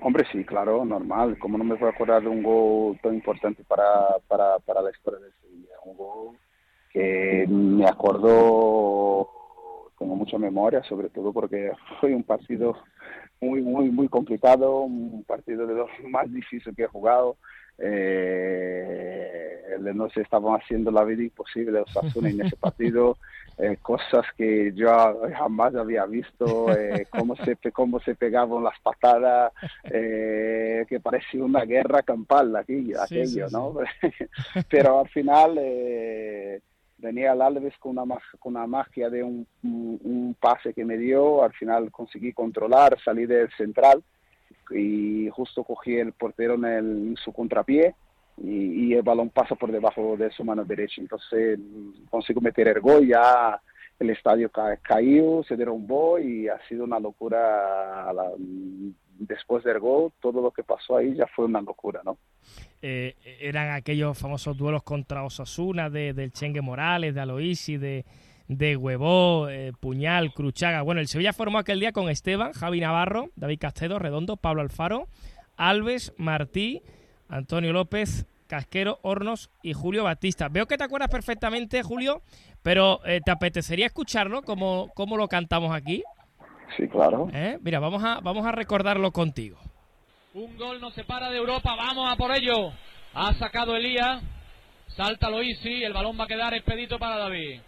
Hombre, 0.00 0.25
sí, 0.33 0.43
claro, 0.45 0.83
normal. 0.87 1.38
¿Cómo 1.38 1.59
no 1.59 1.65
me 1.65 1.75
voy 1.75 1.88
a 1.88 1.93
acordar 1.93 2.23
de 2.23 2.29
un 2.29 2.43
gol 2.43 2.99
tan 3.03 3.15
importante 3.15 3.62
para, 3.65 4.17
para, 4.26 4.59
para 4.61 4.81
la 4.81 4.91
historia 4.91 5.21
de 5.21 5.31
Sevilla? 5.43 5.75
Un 5.85 5.97
gol 5.99 6.38
que 6.91 7.45
me 7.49 7.87
acuerdo, 7.87 9.29
tengo 9.99 10.17
mucha 10.17 10.38
memoria, 10.38 10.83
sobre 10.85 11.11
todo 11.11 11.35
porque 11.35 11.73
fue 12.00 12.15
un 12.15 12.23
partido 12.23 12.79
muy, 13.40 13.62
muy, 13.62 13.90
muy 13.90 14.09
complicado, 14.09 14.81
un 14.81 15.25
partido 15.25 15.66
de 15.66 15.75
los 15.75 15.90
más 16.09 16.33
difíciles 16.33 16.75
que 16.76 16.85
he 16.85 16.88
jugado 16.88 17.37
eh, 17.78 19.47
no 19.95 20.09
se 20.11 20.23
estaban 20.23 20.61
haciendo 20.61 20.90
la 20.90 21.05
vida 21.05 21.23
imposible 21.23 21.81
Osasuna 21.81 22.31
en 22.31 22.40
ese 22.43 22.57
partido, 22.57 23.16
eh, 23.59 23.76
cosas 23.83 24.25
que 24.37 24.73
yo 24.75 24.88
jamás 25.35 25.75
había 25.75 26.07
visto, 26.07 26.73
eh, 26.73 27.07
cómo, 27.11 27.37
se, 27.37 27.57
cómo 27.73 28.00
se 28.00 28.14
pegaban 28.14 28.64
las 28.64 28.78
patadas, 28.81 29.52
eh, 29.85 30.85
que 30.88 31.00
parecía 31.00 31.45
una 31.45 31.64
guerra 31.64 32.02
campal 32.02 32.55
aquí, 32.57 32.93
aquello, 32.95 33.49
¿no? 33.50 33.75
Pero 34.71 35.00
al 35.00 35.09
final 35.09 35.57
eh, 35.59 36.61
venía 36.99 37.33
el 37.33 37.43
Alves 37.43 37.76
con 37.79 37.99
una, 37.99 38.19
con 38.38 38.57
una 38.57 38.67
magia 38.67 39.11
de 39.11 39.23
un, 39.23 39.47
un 39.62 40.37
pase 40.41 40.73
que 40.73 40.85
me 40.85 40.97
dio, 40.97 41.43
al 41.43 41.53
final 41.53 41.91
conseguí 41.91 42.33
controlar, 42.33 42.99
salí 43.05 43.26
del 43.26 43.50
central 43.57 44.03
y 44.71 45.29
justo 45.31 45.65
cogí 45.65 45.97
el 45.97 46.12
portero 46.12 46.55
en, 46.55 47.17
su 47.17 47.33
contrapié 47.33 47.95
y, 48.38 48.95
el 48.95 49.03
balón 49.03 49.31
pasa 49.31 49.55
por 49.55 49.73
debajo 49.73 50.17
de 50.17 50.31
su 50.31 50.45
mano 50.45 50.65
derecha. 50.65 51.00
Entonces 51.00 51.59
consigo 52.11 52.41
meter 52.41 52.69
el 52.69 52.81
gol, 52.81 53.07
ya 53.07 53.61
el 53.99 54.11
estadio 54.11 54.50
ca 54.50 54.76
cayó, 54.79 55.43
se 55.45 55.57
derrumbó 55.57 56.19
y 56.19 56.49
ha 56.49 56.59
sido 56.69 56.85
una 56.85 57.00
locura. 57.00 58.12
Después 59.18 59.64
del 59.64 59.78
gol, 59.78 60.12
todo 60.20 60.40
lo 60.40 60.50
que 60.50 60.62
pasó 60.62 60.96
ahí 60.96 61.14
ya 61.14 61.26
fue 61.35 61.46
una 61.46 61.61
locura, 61.61 62.00
¿no? 62.04 62.18
Eh, 62.82 63.14
eran 63.40 63.70
aquellos 63.70 64.18
famosos 64.18 64.56
duelos 64.56 64.82
contra 64.82 65.25
Osasuna, 65.25 65.90
de, 65.90 66.12
del 66.12 66.32
Chengue 66.32 66.61
Morales, 66.61 67.14
de 67.14 67.20
Aloisi, 67.20 67.76
de 67.76 68.04
de 68.49 68.76
Huevó, 68.76 69.49
eh, 69.49 69.73
Puñal, 69.78 70.32
Cruchaga. 70.32 70.82
Bueno, 70.82 71.00
el 71.00 71.08
Sevilla 71.08 71.32
formó 71.32 71.58
aquel 71.58 71.80
día 71.80 71.92
con 71.92 72.08
Esteban, 72.08 72.52
Javi 72.52 72.80
Navarro, 72.80 73.30
David 73.37 73.58
Castedo, 73.61 73.99
Redondo, 73.99 74.37
Pablo 74.37 74.62
Alfaro, 74.62 75.08
Alves, 75.56 76.12
Martí, 76.16 76.82
Antonio 77.28 77.73
López, 77.73 78.26
Casquero, 78.46 78.99
Hornos 79.02 79.50
y 79.62 79.73
Julio 79.73 80.04
Batista. 80.04 80.49
Veo 80.49 80.66
que 80.66 80.78
te 80.78 80.85
acuerdas 80.85 81.11
perfectamente, 81.11 81.82
Julio, 81.82 82.23
pero 82.62 83.04
eh, 83.04 83.20
¿te 83.25 83.32
apetecería 83.32 83.87
escucharlo 83.87 84.42
como, 84.42 84.90
como 84.94 85.16
lo 85.16 85.28
cantamos 85.28 85.75
aquí? 85.75 86.04
Sí, 86.76 86.88
claro. 86.88 87.28
¿Eh? 87.32 87.58
Mira, 87.62 87.78
vamos 87.78 88.02
a, 88.02 88.20
vamos 88.20 88.46
a 88.46 88.52
recordarlo 88.52 89.11
contigo. 89.12 89.58
Un 90.35 90.56
gol 90.56 90.80
nos 90.80 90.94
separa 90.94 91.30
de 91.30 91.38
Europa, 91.38 91.75
vamos 91.76 92.11
a 92.11 92.16
por 92.16 92.30
ello. 92.37 92.73
Ha 93.14 93.35
sacado 93.35 93.76
Elías, 93.76 94.23
salta 94.88 95.30
Loisi, 95.30 95.82
el 95.82 95.92
balón 95.92 96.18
va 96.18 96.25
a 96.25 96.28
quedar 96.28 96.52
expedito 96.54 96.99
para 96.99 97.16
David. 97.16 97.61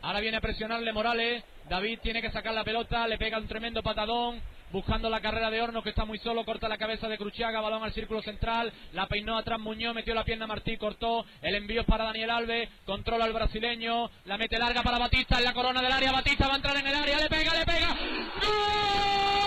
Ahora 0.00 0.20
viene 0.20 0.36
a 0.36 0.40
presionarle 0.40 0.92
Morales. 0.92 1.44
David 1.68 1.98
tiene 2.02 2.22
que 2.22 2.30
sacar 2.30 2.54
la 2.54 2.64
pelota, 2.64 3.06
le 3.06 3.18
pega 3.18 3.38
un 3.38 3.46
tremendo 3.46 3.82
patadón. 3.82 4.40
Buscando 4.70 5.08
la 5.08 5.20
carrera 5.20 5.50
de 5.50 5.62
Horno 5.62 5.82
que 5.82 5.90
está 5.90 6.04
muy 6.04 6.18
solo, 6.18 6.44
corta 6.44 6.68
la 6.68 6.76
cabeza 6.76 7.08
de 7.08 7.16
Cruciaga, 7.16 7.60
balón 7.60 7.82
al 7.82 7.92
círculo 7.92 8.20
central, 8.22 8.72
la 8.92 9.06
peinó 9.06 9.38
atrás 9.38 9.58
Muñoz, 9.58 9.94
metió 9.94 10.14
la 10.14 10.24
pierna 10.24 10.46
Martí, 10.46 10.76
cortó, 10.76 11.24
el 11.40 11.54
envío 11.54 11.80
es 11.80 11.86
para 11.86 12.04
Daniel 12.04 12.30
Alves, 12.30 12.68
controla 12.84 13.24
al 13.24 13.32
brasileño, 13.32 14.10
la 14.24 14.36
mete 14.36 14.58
larga 14.58 14.82
para 14.82 14.98
Batista 14.98 15.38
en 15.38 15.44
la 15.44 15.54
corona 15.54 15.80
del 15.80 15.92
área, 15.92 16.12
Batista 16.12 16.46
va 16.46 16.54
a 16.54 16.56
entrar 16.56 16.76
en 16.76 16.86
el 16.86 16.94
área, 16.94 17.18
le 17.18 17.28
pega, 17.28 17.54
le 17.54 17.64
pega. 17.64 19.37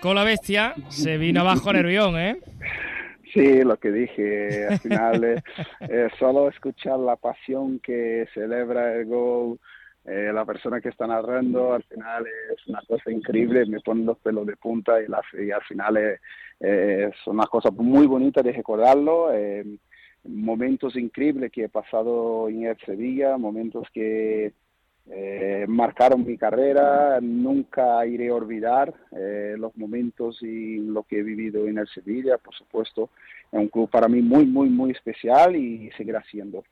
Marcó 0.00 0.14
la 0.14 0.24
bestia, 0.24 0.74
se 0.88 1.18
vino 1.18 1.42
abajo 1.42 1.74
Nervión, 1.74 2.18
¿eh? 2.18 2.40
Sí, 3.34 3.62
lo 3.62 3.76
que 3.76 3.92
dije, 3.92 4.66
al 4.66 4.78
final 4.78 5.24
eh, 5.24 5.42
eh, 5.80 6.08
solo 6.18 6.48
escuchar 6.48 6.98
la 6.98 7.16
pasión 7.16 7.80
que 7.80 8.26
celebra 8.32 8.94
el 8.94 9.04
gol, 9.04 9.58
eh, 10.06 10.30
la 10.32 10.46
persona 10.46 10.80
que 10.80 10.88
está 10.88 11.06
narrando, 11.06 11.74
al 11.74 11.82
final 11.82 12.24
es 12.26 12.66
una 12.66 12.80
cosa 12.88 13.10
increíble, 13.10 13.66
me 13.66 13.80
ponen 13.80 14.06
los 14.06 14.16
pelos 14.20 14.46
de 14.46 14.56
punta 14.56 15.02
y, 15.02 15.04
y 15.44 15.50
al 15.50 15.62
final 15.64 15.98
es 15.98 17.14
una 17.26 17.44
cosa 17.44 17.70
muy 17.70 18.06
bonita 18.06 18.40
de 18.42 18.52
recordarlo. 18.52 19.30
momentos 20.24 20.96
increíbles 20.96 21.52
que 21.52 21.64
he 21.64 21.68
pasado 21.68 22.48
en 22.48 22.64
el 22.64 22.78
Sevilla, 22.86 23.36
momentos 23.36 23.86
que 23.92 24.46
eh, 24.46 24.52
marcaron 25.80 26.26
mi 26.26 26.36
carrera, 26.36 27.18
nunca 27.22 28.04
iré 28.06 28.28
a 28.28 28.34
olvidar 28.34 28.92
eh, 29.12 29.54
los 29.58 29.74
momentos 29.76 30.42
y 30.42 30.76
lo 30.76 31.04
que 31.04 31.20
he 31.20 31.22
vivido 31.22 31.66
en 31.66 31.78
el 31.78 31.88
Sevilla, 31.88 32.36
por 32.36 32.54
supuesto, 32.54 33.08
es 33.50 33.58
un 33.58 33.68
club 33.68 33.88
para 33.88 34.06
mí 34.06 34.20
muy, 34.20 34.44
muy, 34.44 34.68
muy 34.68 34.90
especial 34.90 35.56
y 35.56 35.90
seguirá 35.96 36.22
siendo. 36.30 36.64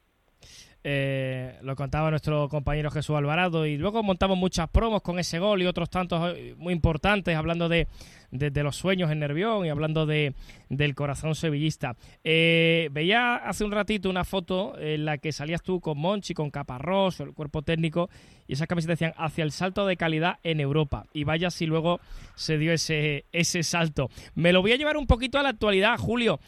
Eh, 0.85 1.59
lo 1.63 1.75
contaba 1.75 2.09
nuestro 2.09 2.49
compañero 2.49 2.91
Jesús 2.93 3.17
Alvarado 3.17 3.67
y 3.67 3.77
luego 3.77 4.05
montamos 4.05 4.39
muchas 4.39 4.71
promos 4.71 5.03
con 5.03 5.19
ese 5.19 5.41
gol 5.41 5.61
y 5.61 5.67
otros 5.67 5.91
tantos 5.91 6.35
eh, 6.37 6.55
muy 6.57 6.73
importantes 6.73 7.37
hablando 7.37 7.69
de, 7.69 7.89
los 8.31 8.77
sueños 8.77 9.11
en 9.11 9.19
Nervión 9.19 9.67
y 9.67 9.71
hablando 9.71 10.07
de, 10.07 10.35
del 10.69 10.95
corazón 10.95 11.35
sevillista. 11.35 11.97
Eh, 12.23 12.91
veía 12.93 13.37
hace 13.37 13.65
un 13.65 13.73
ratito 13.73 14.09
una 14.09 14.25
foto 14.25 14.79
en 14.79 15.05
la 15.05 15.19
que 15.19 15.33
salías 15.33 15.63
tú 15.63 15.81
con 15.81 15.99
Monchi, 15.99 16.33
con 16.33 16.51
Caparrós, 16.51 17.19
el 17.21 17.33
cuerpo 17.33 17.63
técnico 17.63 18.09
y 18.47 18.53
esas 18.53 18.69
camisetas 18.69 18.99
decían 18.99 19.15
hacia 19.17 19.43
el 19.43 19.51
salto 19.51 19.85
de 19.85 19.97
calidad 19.97 20.39
en 20.45 20.61
Europa 20.61 21.07
y 21.13 21.25
vaya 21.25 21.51
si 21.51 21.67
luego 21.67 21.99
se 22.37 22.57
dio 22.57 22.73
ese, 22.73 23.25
ese 23.33 23.65
salto. 23.65 24.11
Me 24.37 24.53
lo 24.53 24.63
voy 24.63 24.73
a 24.73 24.77
llevar 24.77 24.97
un 24.97 25.09
poquito 25.09 25.39
a 25.39 25.43
la 25.43 25.49
actualidad, 25.49 25.99
Julio. 25.99 26.39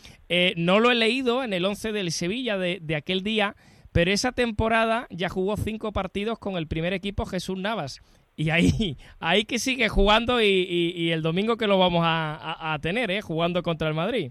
no 0.56 0.78
lo 0.78 0.92
he 0.92 0.94
leído 0.94 1.42
en 1.42 1.52
el 1.52 1.64
11 1.64 1.90
del 1.90 2.12
Sevilla 2.12 2.58
de, 2.58 2.78
de 2.80 2.94
aquel 2.94 3.24
día 3.24 3.56
pero 3.92 4.10
esa 4.10 4.32
temporada 4.32 5.06
ya 5.10 5.28
jugó 5.28 5.56
cinco 5.56 5.92
partidos 5.92 6.38
con 6.38 6.56
el 6.56 6.66
primer 6.66 6.92
equipo 6.92 7.26
Jesús 7.26 7.58
Navas. 7.58 8.00
Y 8.36 8.50
ahí, 8.50 8.96
ahí 9.20 9.44
que 9.44 9.58
sigue 9.58 9.88
jugando 9.88 10.40
y, 10.40 11.10
el 11.12 11.22
domingo 11.22 11.56
que 11.56 11.66
lo 11.66 11.78
vamos 11.78 12.02
a, 12.04 12.78
tener, 12.80 13.10
¿eh? 13.10 13.20
jugando 13.20 13.62
contra 13.62 13.88
el 13.88 13.94
Madrid. 13.94 14.30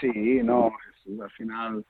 Sí, 0.00 0.40
no, 0.42 0.72
al 1.22 1.30
final 1.30 1.84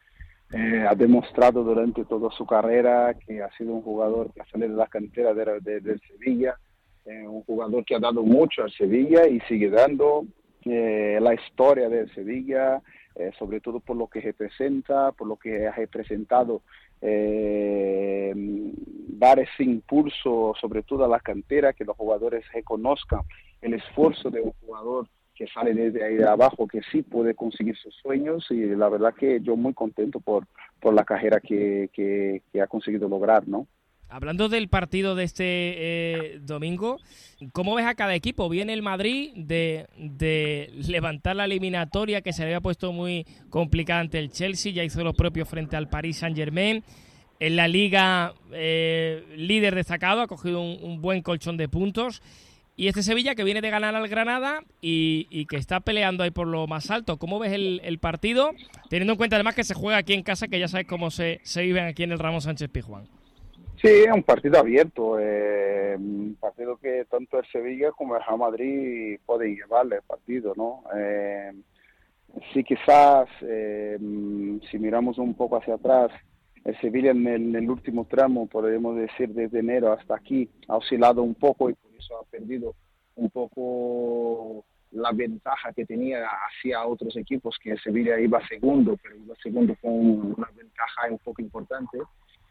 eh, 0.53 0.85
ha 0.87 0.95
demostrado 0.95 1.65
durante 1.65 2.05
toda 2.05 2.31
su 2.33 2.45
carrera 2.45 3.15
que 3.15 3.43
ha 3.43 3.51
sido 3.57 3.73
un 3.73 3.83
jugador 3.83 4.33
que 4.35 4.43
ha 4.43 4.47
salido 4.47 4.73
de 4.73 4.77
la 4.77 4.87
cantera 4.87 5.33
de, 5.33 5.81
de, 5.81 5.99
Sevilla, 6.01 6.57
eh, 7.07 7.27
un 7.27 7.43
jugador 7.45 7.85
que 7.87 7.95
ha 7.95 7.99
dado 7.99 8.23
mucho 8.23 8.62
al 8.62 8.73
Sevilla 8.73 9.27
y 9.27 9.41
sigue 9.49 9.71
dando 9.71 10.27
eh, 10.67 11.19
la 11.23 11.33
historia 11.33 11.89
del 11.89 12.12
Sevilla, 12.15 12.83
eh, 13.14 13.31
sobre 13.38 13.61
todo 13.61 13.81
por 13.81 13.97
lo 13.97 14.07
que 14.07 14.21
representa, 14.21 15.12
por 15.12 15.28
lo 15.28 15.37
que 15.37 15.66
ha 15.66 15.73
representado 15.73 16.62
eh, 17.00 18.33
dar 18.35 19.38
ese 19.38 19.64
impulso, 19.64 20.54
sobre 20.61 20.83
todo 20.83 21.04
a 21.04 21.09
la 21.09 21.21
cantera, 21.21 21.73
que 21.73 21.85
los 21.85 21.97
jugadores 21.97 22.45
reconozcan 22.52 23.21
el 23.61 23.75
esfuerzo 23.75 24.31
de 24.31 24.40
un 24.40 24.52
jugador 24.64 25.07
que 25.35 25.47
sale 25.47 25.75
desde 25.75 26.04
ahí 26.04 26.16
de 26.16 26.28
abajo, 26.28 26.66
que 26.66 26.83
sí 26.90 27.02
puede 27.02 27.35
conseguir 27.35 27.76
sus 27.76 27.95
sueños 27.97 28.47
y 28.50 28.66
la 28.66 28.88
verdad 28.88 29.14
que 29.14 29.40
yo 29.40 29.57
muy 29.57 29.75
contento 29.75 30.21
por, 30.21 30.47
por 30.81 30.95
la 30.95 31.04
carrera 31.04 31.40
que, 31.40 31.90
que, 31.92 32.42
que 32.52 32.61
ha 32.61 32.66
conseguido 32.66 33.09
lograr, 33.09 33.49
¿no? 33.49 33.66
Hablando 34.12 34.50
del 34.50 34.69
partido 34.69 35.14
de 35.14 35.25
este 35.25 35.45
eh, 35.47 36.38
domingo, 36.42 36.99
¿cómo 37.52 37.75
ves 37.75 37.87
a 37.87 37.95
cada 37.95 38.14
equipo? 38.14 38.50
Viene 38.50 38.75
el 38.75 38.83
Madrid 38.83 39.31
de, 39.35 39.87
levantar 40.87 41.37
la 41.37 41.47
eliminatoria 41.47 42.21
que 42.21 42.35
se 42.35 42.42
había 42.42 42.61
puesto 42.61 42.92
muy 42.92 43.26
complicada 43.49 44.00
ante 44.00 44.19
el 44.19 44.31
Chelsea, 44.31 44.71
ya 44.71 44.85
hizo 44.85 45.02
lo 45.02 45.14
propio 45.14 45.47
frente 45.47 45.76
al 45.76 45.88
Paris 45.88 46.19
Saint 46.19 46.37
Germain. 46.37 46.85
En 47.40 47.57
la 47.57 47.69
liga, 47.69 48.35
eh, 48.52 49.25
líder 49.35 49.75
destacado, 49.75 50.20
ha 50.20 50.27
cogido 50.27 50.61
un, 50.61 51.01
buen 51.01 51.22
colchón 51.22 51.57
de 51.57 51.70
puntos. 51.70 52.20
Y 52.77 52.88
este 52.88 53.03
Sevilla 53.03 53.35
que 53.35 53.44
viene 53.44 53.62
de 53.62 53.70
ganar 53.70 53.94
al 53.94 54.09
Granada 54.09 54.62
y, 54.83 55.46
que 55.46 55.57
está 55.57 55.81
peleando 55.81 56.22
ahí 56.22 56.31
por 56.31 56.48
lo 56.48 56.66
más 56.66 56.90
alto. 56.90 57.16
¿Cómo 57.16 57.38
ves 57.38 57.53
el, 57.53 57.98
partido? 57.98 58.51
Teniendo 58.90 59.14
en 59.14 59.16
cuenta 59.16 59.37
además 59.37 59.55
que 59.55 59.64
se 59.64 59.72
juega 59.72 59.96
aquí 59.96 60.12
en 60.12 60.22
casa, 60.22 60.48
que 60.48 60.59
ya 60.59 60.68
sabes 60.68 60.87
cómo 60.87 61.11
se, 61.11 61.40
se 61.44 61.62
viven 61.62 61.87
aquí 61.87 62.03
en 62.03 62.12
el 62.12 62.18
Ramos 62.18 62.44
Sánchez 62.44 62.68
Pijuán. 62.68 63.21
Sí, 63.83 63.88
es 63.88 64.12
un 64.14 64.23
partido 64.23 64.61
abierto, 64.61 65.18
eh, 65.18 65.97
un 65.99 66.37
partido 66.38 66.77
que 66.77 67.05
tanto 67.07 67.40
el 67.40 67.47
Sevilla 67.47 67.90
como 67.90 68.14
el 68.14 68.23
Real 68.23 68.38
Madrid 68.38 69.18
pueden 69.27 69.57
llevarle 69.57 69.97
el 69.97 70.03
partido, 70.03 70.53
¿no? 70.57 70.85
Eh, 70.97 71.51
sí, 72.55 72.62
quizás, 72.62 73.29
eh, 73.40 73.99
si 74.71 74.79
miramos 74.79 75.18
un 75.18 75.35
poco 75.35 75.57
hacia 75.57 75.75
atrás, 75.75 76.12
el 76.64 76.81
Sevilla 76.81 77.11
en 77.11 77.57
el, 77.57 77.68
último 77.68 78.05
tramo, 78.05 78.47
podríamos 78.47 78.95
decir 78.95 79.31
desde 79.31 79.59
enero 79.59 79.92
hasta 79.92 80.14
aquí, 80.14 80.49
ha 80.68 80.77
oscilado 80.77 81.25
un 81.25 81.35
poco 81.35 81.68
y 81.68 81.75
por 81.75 81.90
eso 81.99 82.21
ha 82.21 82.25
perdido 82.27 82.77
un 83.16 83.31
poco 83.31 84.64
la 84.92 85.11
ventaja 85.11 85.73
que 85.73 85.87
tenía 85.87 86.25
hacia 86.29 86.87
otros 86.87 87.16
equipos, 87.16 87.59
que 87.61 87.73
el 87.73 87.81
Sevilla 87.81 88.21
iba 88.21 88.47
segundo, 88.47 88.97
pero 89.03 89.16
iba 89.16 89.35
segundo 89.42 89.75
con 89.83 89.92
una 89.92 90.49
ventaja 90.55 91.09
un 91.11 91.18
poco 91.18 91.42
importante 91.42 91.99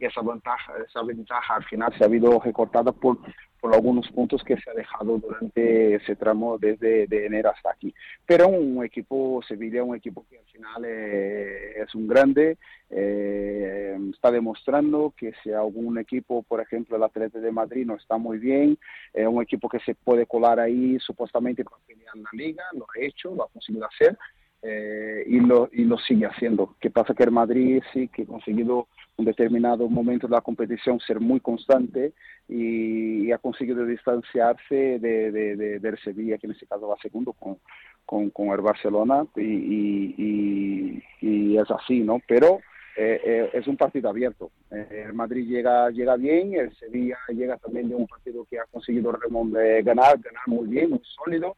y 0.01 0.05
esa 0.05 0.21
ventaja, 0.21 0.73
esa 0.87 1.03
ventaja 1.03 1.55
al 1.55 1.63
final 1.65 1.93
se 1.95 2.03
ha 2.03 2.07
habido 2.07 2.39
recortada 2.39 2.91
por, 2.91 3.19
por 3.59 3.73
algunos 3.73 4.09
puntos 4.09 4.43
que 4.43 4.57
se 4.57 4.69
ha 4.71 4.73
dejado 4.73 5.19
durante 5.19 5.95
ese 5.95 6.15
tramo 6.15 6.57
desde 6.57 7.05
de 7.05 7.27
enero 7.27 7.51
hasta 7.51 7.69
aquí. 7.69 7.93
Pero 8.25 8.47
un 8.47 8.83
equipo, 8.83 9.41
Sevilla, 9.47 9.83
un 9.83 9.95
equipo 9.95 10.25
que 10.27 10.39
al 10.39 10.45
final 10.45 10.83
eh, 10.85 11.83
es 11.83 11.93
un 11.93 12.07
grande, 12.07 12.57
eh, 12.89 13.95
está 14.11 14.31
demostrando 14.31 15.13
que 15.15 15.33
si 15.43 15.51
algún 15.51 15.99
equipo, 15.99 16.41
por 16.41 16.61
ejemplo 16.61 16.97
el 16.97 17.03
Atleta 17.03 17.39
de 17.39 17.51
Madrid 17.51 17.85
no 17.85 17.95
está 17.95 18.17
muy 18.17 18.39
bien, 18.39 18.79
es 19.13 19.27
un 19.27 19.43
equipo 19.43 19.69
que 19.69 19.79
se 19.81 19.93
puede 19.93 20.25
colar 20.25 20.59
ahí 20.59 20.97
supuestamente 20.99 21.63
para 21.63 21.77
pelear 21.85 22.15
la 22.15 22.29
liga, 22.33 22.63
lo 22.73 22.85
ha 22.85 23.05
hecho, 23.05 23.35
lo 23.35 23.43
ha 23.43 23.49
conseguido 23.49 23.85
hacer. 23.85 24.17
Eh, 24.63 25.23
y, 25.25 25.39
lo, 25.39 25.69
y 25.71 25.85
lo 25.85 25.97
sigue 25.97 26.27
haciendo. 26.27 26.75
¿Qué 26.79 26.91
pasa? 26.91 27.15
Que 27.15 27.23
el 27.23 27.31
Madrid 27.31 27.81
sí 27.93 28.07
que 28.09 28.23
ha 28.23 28.25
conseguido 28.27 28.87
en 29.17 29.25
determinado 29.25 29.89
momento 29.89 30.27
de 30.27 30.35
la 30.35 30.41
competición 30.41 30.99
ser 30.99 31.19
muy 31.19 31.39
constante 31.39 32.13
y, 32.47 33.31
ha 33.31 33.37
conseguido 33.37 33.85
distanciarse 33.85 34.99
de, 34.99 35.31
de, 35.31 35.79
del 35.79 35.97
Sevilla, 35.99 36.37
que 36.37 36.47
en 36.47 36.53
este 36.53 36.67
caso 36.67 36.87
va 36.87 36.95
segundo 37.01 37.33
con, 37.33 37.57
con, 38.05 38.29
con 38.29 38.49
el 38.49 38.61
Barcelona, 38.61 39.25
y, 39.35 39.41
y, 39.41 41.03
y, 41.21 41.57
es 41.57 41.71
así, 41.71 42.01
¿no? 42.01 42.19
Pero 42.27 42.59
eh, 42.97 43.21
eh, 43.23 43.49
es 43.53 43.67
un 43.67 43.77
partido 43.77 44.09
abierto. 44.09 44.51
Eh, 44.69 45.05
el 45.07 45.13
Madrid 45.13 45.47
llega, 45.47 45.89
llega 45.91 46.17
bien, 46.17 46.53
el 46.53 46.75
Sevilla 46.75 47.17
llega 47.29 47.57
también 47.57 47.87
de 47.87 47.95
un 47.95 48.05
partido 48.05 48.45
que 48.49 48.59
ha 48.59 48.65
conseguido 48.65 49.11
ganar, 49.11 50.19
ganar 50.19 50.47
muy 50.47 50.67
bien, 50.67 50.89
muy 50.89 51.01
sólido. 51.15 51.55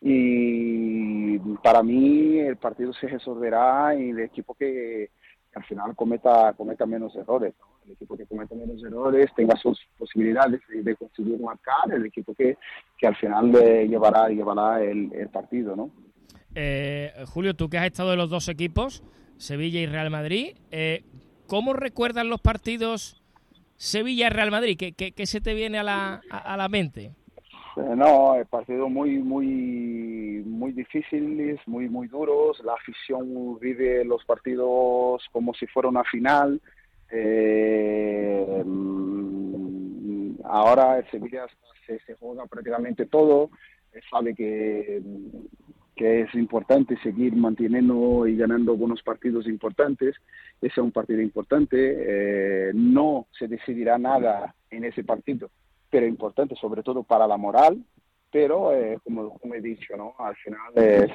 Y 0.00 1.19
para 1.62 1.82
mí 1.82 2.38
el 2.38 2.56
partido 2.56 2.92
se 2.92 3.08
resolverá 3.08 3.94
y 3.94 4.10
el 4.10 4.20
equipo 4.20 4.54
que, 4.54 5.10
al 5.54 5.64
final 5.64 5.96
cometa, 5.96 6.52
cometa 6.54 6.86
menos 6.86 7.14
errores. 7.16 7.54
El 7.86 7.92
equipo 7.92 8.16
que 8.16 8.26
cometa 8.26 8.54
menos 8.54 8.82
errores 8.82 9.30
tenga 9.34 9.56
sus 9.56 9.80
posibilidades 9.98 10.60
de, 10.68 10.96
conseguir 10.96 11.40
marcar, 11.40 11.92
el 11.92 12.06
equipo 12.06 12.34
que, 12.34 12.56
que 12.98 13.06
al 13.06 13.16
final 13.16 13.50
le 13.50 13.88
llevará, 13.88 14.28
llevará 14.28 14.82
el, 14.82 15.28
partido. 15.32 15.74
¿no? 15.74 15.90
Eh, 16.54 17.12
Julio, 17.26 17.54
tú 17.54 17.68
que 17.68 17.78
has 17.78 17.86
estado 17.86 18.12
en 18.12 18.18
los 18.18 18.30
dos 18.30 18.48
equipos, 18.48 19.02
Sevilla 19.38 19.80
y 19.80 19.86
Real 19.86 20.10
Madrid, 20.10 20.56
eh, 20.70 21.04
¿cómo 21.46 21.72
recuerdan 21.72 22.28
los 22.28 22.40
partidos 22.40 23.22
Sevilla 23.76 24.26
y 24.26 24.30
Real 24.30 24.50
Madrid? 24.50 24.76
¿Qué, 24.78 24.92
qué, 24.92 25.12
qué 25.12 25.26
se 25.26 25.40
te 25.40 25.54
viene 25.54 25.78
a 25.78 25.82
la, 25.82 26.20
a 26.30 26.56
la 26.56 26.68
mente? 26.68 27.12
Eh, 27.76 27.94
no, 27.96 28.34
partido 28.50 28.88
muy, 28.88 29.18
muy, 29.18 30.42
muy 30.44 30.72
difíciles, 30.72 31.60
muy, 31.66 31.88
muy 31.88 32.08
duros. 32.08 32.60
La 32.64 32.74
afición 32.74 33.58
vive 33.60 34.04
los 34.04 34.24
partidos 34.24 35.22
como 35.32 35.54
si 35.54 35.66
fuera 35.66 35.88
una 35.88 36.04
final. 36.04 36.60
Eh, 37.10 38.62
mm, 38.64 40.40
ahora 40.44 40.98
el 40.98 41.10
Sevilla 41.10 41.46
se, 41.86 42.00
juega 42.18 42.46
prácticamente 42.46 43.06
todo. 43.06 43.50
Eh, 43.92 44.00
sabe 44.10 44.34
que, 44.34 45.02
que 45.94 46.22
es 46.22 46.34
importante 46.34 46.96
seguir 47.02 47.34
manteniendo 47.36 48.26
y 48.26 48.36
ganando 48.36 48.76
buenos 48.76 49.02
partidos 49.02 49.46
importantes. 49.46 50.16
Ese 50.60 50.72
es 50.72 50.78
un 50.78 50.92
partido 50.92 51.20
importante. 51.20 52.72
no 52.74 53.26
se 53.38 53.48
decidirá 53.48 53.98
nada 53.98 54.54
en 54.70 54.84
ese 54.84 55.04
partido 55.04 55.50
pero 55.90 56.06
importante 56.06 56.54
sobre 56.56 56.82
todo 56.82 57.02
para 57.02 57.26
la 57.26 57.36
moral, 57.36 57.82
pero 58.30 58.72
eh, 58.74 58.98
como, 59.04 59.38
como, 59.38 59.54
he 59.54 59.60
dicho, 59.60 59.96
¿no? 59.96 60.14
al 60.18 60.36
final 60.36 60.72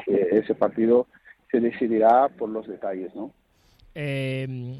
ese 0.08 0.54
partido 0.56 1.08
se 1.50 1.60
decidirá 1.60 2.28
por 2.30 2.50
los 2.50 2.68
detalles. 2.68 3.16
¿no? 3.16 3.32
Eh, 3.94 4.78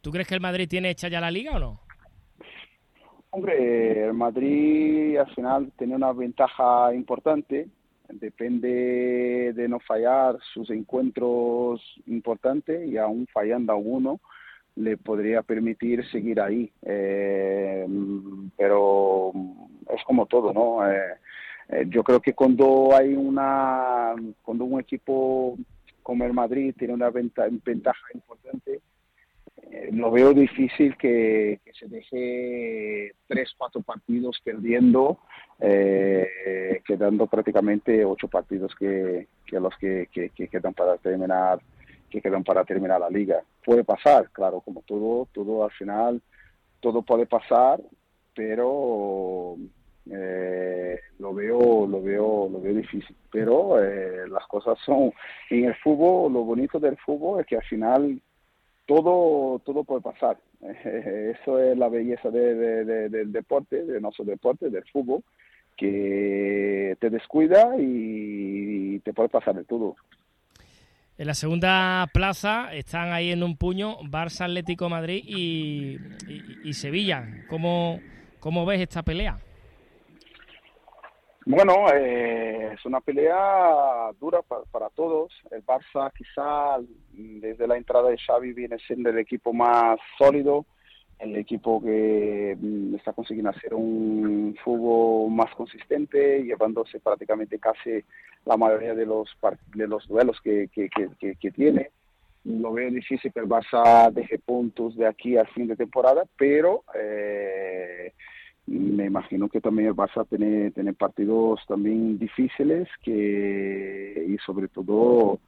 ¿Tú 0.00 0.10
crees 0.10 0.28
que 0.28 0.34
el 0.34 0.40
Madrid 0.40 0.68
tiene 0.68 0.90
hecha 0.90 1.08
ya 1.08 1.20
la 1.20 1.30
liga 1.30 1.56
o 1.56 1.58
no? 1.58 1.80
Hombre, 3.30 4.04
el 4.04 4.12
Madrid 4.12 5.16
al 5.16 5.34
final 5.34 5.72
tiene 5.78 5.96
una 5.96 6.12
ventaja 6.12 6.94
importante 6.94 7.68
depende 8.12 9.52
de 9.54 9.68
no 9.68 9.80
fallar 9.80 10.38
sus 10.52 10.70
encuentros 10.70 11.80
importantes 12.06 12.88
y 12.88 12.96
aún 12.96 13.26
fallando 13.32 13.72
alguno 13.72 14.20
le 14.76 14.96
podría 14.96 15.42
permitir 15.42 16.08
seguir 16.10 16.40
ahí. 16.40 16.70
Eh, 16.82 17.86
pero 18.56 19.32
es 19.94 20.02
como 20.04 20.26
todo, 20.26 20.52
¿no? 20.52 20.88
Eh, 20.90 21.14
eh, 21.68 21.84
yo 21.88 22.02
creo 22.02 22.20
que 22.20 22.34
cuando 22.34 22.90
hay 22.94 23.14
una, 23.14 24.14
cuando 24.42 24.64
un 24.64 24.80
equipo 24.80 25.56
como 26.02 26.24
el 26.24 26.32
Madrid 26.32 26.74
tiene 26.76 26.94
una 26.94 27.10
ventaja 27.10 28.06
importante, 28.12 28.80
lo 29.92 30.10
veo 30.10 30.34
difícil 30.34 30.96
que, 30.96 31.60
se 31.78 31.86
deje 31.86 33.12
tres, 33.26 33.54
cuatro 33.56 33.80
partidos 33.80 34.40
perdiendo, 34.44 35.20
quedando 36.84 37.26
prácticamente 37.26 38.04
ocho 38.04 38.26
partidos 38.26 38.74
que, 38.74 39.28
los 39.52 39.74
que, 39.78 40.08
que, 40.12 40.48
quedan 40.48 40.74
para 40.74 40.96
terminar 40.98 41.60
que 42.12 42.20
quedan 42.20 42.44
para 42.44 42.64
terminar 42.64 43.00
la 43.00 43.10
liga. 43.10 43.42
Puede 43.64 43.84
pasar, 43.84 44.30
claro, 44.30 44.60
como 44.60 44.82
todo, 44.82 45.26
todo 45.32 45.64
al 45.64 45.70
final, 45.72 46.20
todo 46.80 47.02
puede 47.02 47.26
pasar, 47.26 47.80
pero 48.34 49.56
eh, 50.10 50.98
lo 51.18 51.32
veo, 51.34 51.86
lo 51.86 52.02
veo, 52.02 52.48
lo 52.50 52.60
veo 52.60 52.74
difícil. 52.74 53.16
Pero 53.30 53.82
eh, 53.82 54.28
las 54.28 54.46
cosas 54.46 54.78
son 54.84 55.12
en 55.50 55.64
el 55.64 55.74
fútbol, 55.76 56.32
lo 56.32 56.44
bonito 56.44 56.78
del 56.78 56.96
fútbol 56.98 57.40
es 57.40 57.46
que 57.46 57.56
al 57.56 57.64
final 57.64 58.20
todo, 58.86 59.60
todo 59.60 59.84
puede 59.84 60.02
pasar. 60.02 60.36
Eso 60.60 61.58
es 61.58 61.76
la 61.78 61.88
belleza 61.88 62.30
del 62.30 63.32
deporte, 63.32 63.84
de 63.84 64.00
nuestro 64.00 64.24
deporte, 64.24 64.70
del 64.70 64.84
fútbol, 64.92 65.22
que 65.76 66.96
te 67.00 67.10
descuida 67.10 67.74
y 67.78 68.98
te 69.00 69.12
puede 69.12 69.28
pasar 69.28 69.54
de 69.54 69.64
todo. 69.64 69.96
En 71.22 71.28
la 71.28 71.34
segunda 71.34 72.08
plaza 72.12 72.74
están 72.74 73.12
ahí 73.12 73.30
en 73.30 73.44
un 73.44 73.56
puño 73.56 73.98
Barça, 74.00 74.46
Atlético 74.46 74.88
Madrid 74.88 75.22
y, 75.24 76.72
Sevilla. 76.72 77.44
¿Cómo, 77.48 78.00
¿Cómo, 78.40 78.66
ves 78.66 78.80
esta 78.80 79.04
pelea? 79.04 79.38
Bueno, 81.46 81.86
eh, 81.94 82.72
es 82.74 82.84
una 82.84 83.00
pelea 83.00 84.10
dura 84.18 84.40
para, 84.42 84.90
todos. 84.96 85.32
El 85.52 85.64
Barça 85.64 86.10
quizá 86.12 86.84
desde 87.12 87.68
la 87.68 87.76
entrada 87.76 88.10
de 88.10 88.18
Xavi 88.18 88.52
viene 88.52 88.78
siendo 88.80 89.10
el 89.10 89.18
equipo 89.18 89.52
más 89.52 90.00
sólido, 90.18 90.66
el 91.22 91.36
equipo 91.36 91.80
que 91.80 92.56
mm, 92.60 92.96
está 92.96 93.12
consiguiendo 93.12 93.50
hacer 93.50 93.74
un 93.74 94.56
fútbol 94.62 95.30
más 95.30 95.54
consistente, 95.54 96.42
llevándose 96.42 96.98
prácticamente 97.00 97.58
casi 97.58 98.02
la 98.44 98.56
mayoría 98.56 98.94
de 98.94 99.06
los 99.06 99.28
de 99.74 99.86
los 99.86 100.06
duelos 100.08 100.40
que, 100.42 100.68
que, 100.72 101.50
tiene. 101.52 101.90
Lo 102.44 102.72
veo 102.72 102.90
difícil 102.90 103.32
que 103.32 103.38
el 103.38 103.48
Barça 103.48 104.10
deje 104.12 104.38
puntos 104.40 104.96
de 104.96 105.06
aquí 105.06 105.36
al 105.36 105.46
fin 105.48 105.68
de 105.68 105.76
temporada, 105.76 106.24
pero 106.36 106.82
eh, 106.94 108.12
me 108.66 109.04
imagino 109.06 109.48
que 109.48 109.60
también 109.60 109.88
el 109.88 109.94
Barça 109.94 110.26
tiene, 110.28 110.72
tiene 110.72 110.92
partidos 110.92 111.60
también 111.68 112.18
difíciles 112.18 112.88
que 113.04 114.26
y 114.28 114.38
sobre 114.38 114.66
todo 114.66 115.38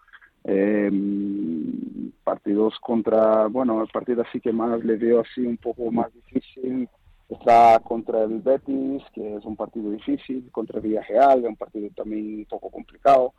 eh, 0.45 0.91
partidos 2.23 2.79
contra, 2.81 3.47
bueno, 3.47 3.83
el 3.83 3.89
partido 3.89 4.23
así 4.23 4.41
que 4.41 4.53
más 4.53 4.83
le 4.85 4.97
veo 4.97 5.21
así 5.21 5.41
un 5.41 5.57
poco 5.57 5.91
más 5.91 6.13
difícil 6.15 6.89
está 7.29 7.81
contra 7.81 8.25
el 8.25 8.41
Betis, 8.41 9.03
que 9.13 9.37
es 9.37 9.45
un 9.45 9.57
partido 9.57 9.91
difícil, 9.91 10.49
contra 10.51 10.79
el 10.79 10.83
Villarreal, 10.83 11.45
un 11.45 11.57
partido 11.57 11.89
también 11.95 12.39
un 12.39 12.45
poco 12.47 12.71
complicado. 12.71 13.35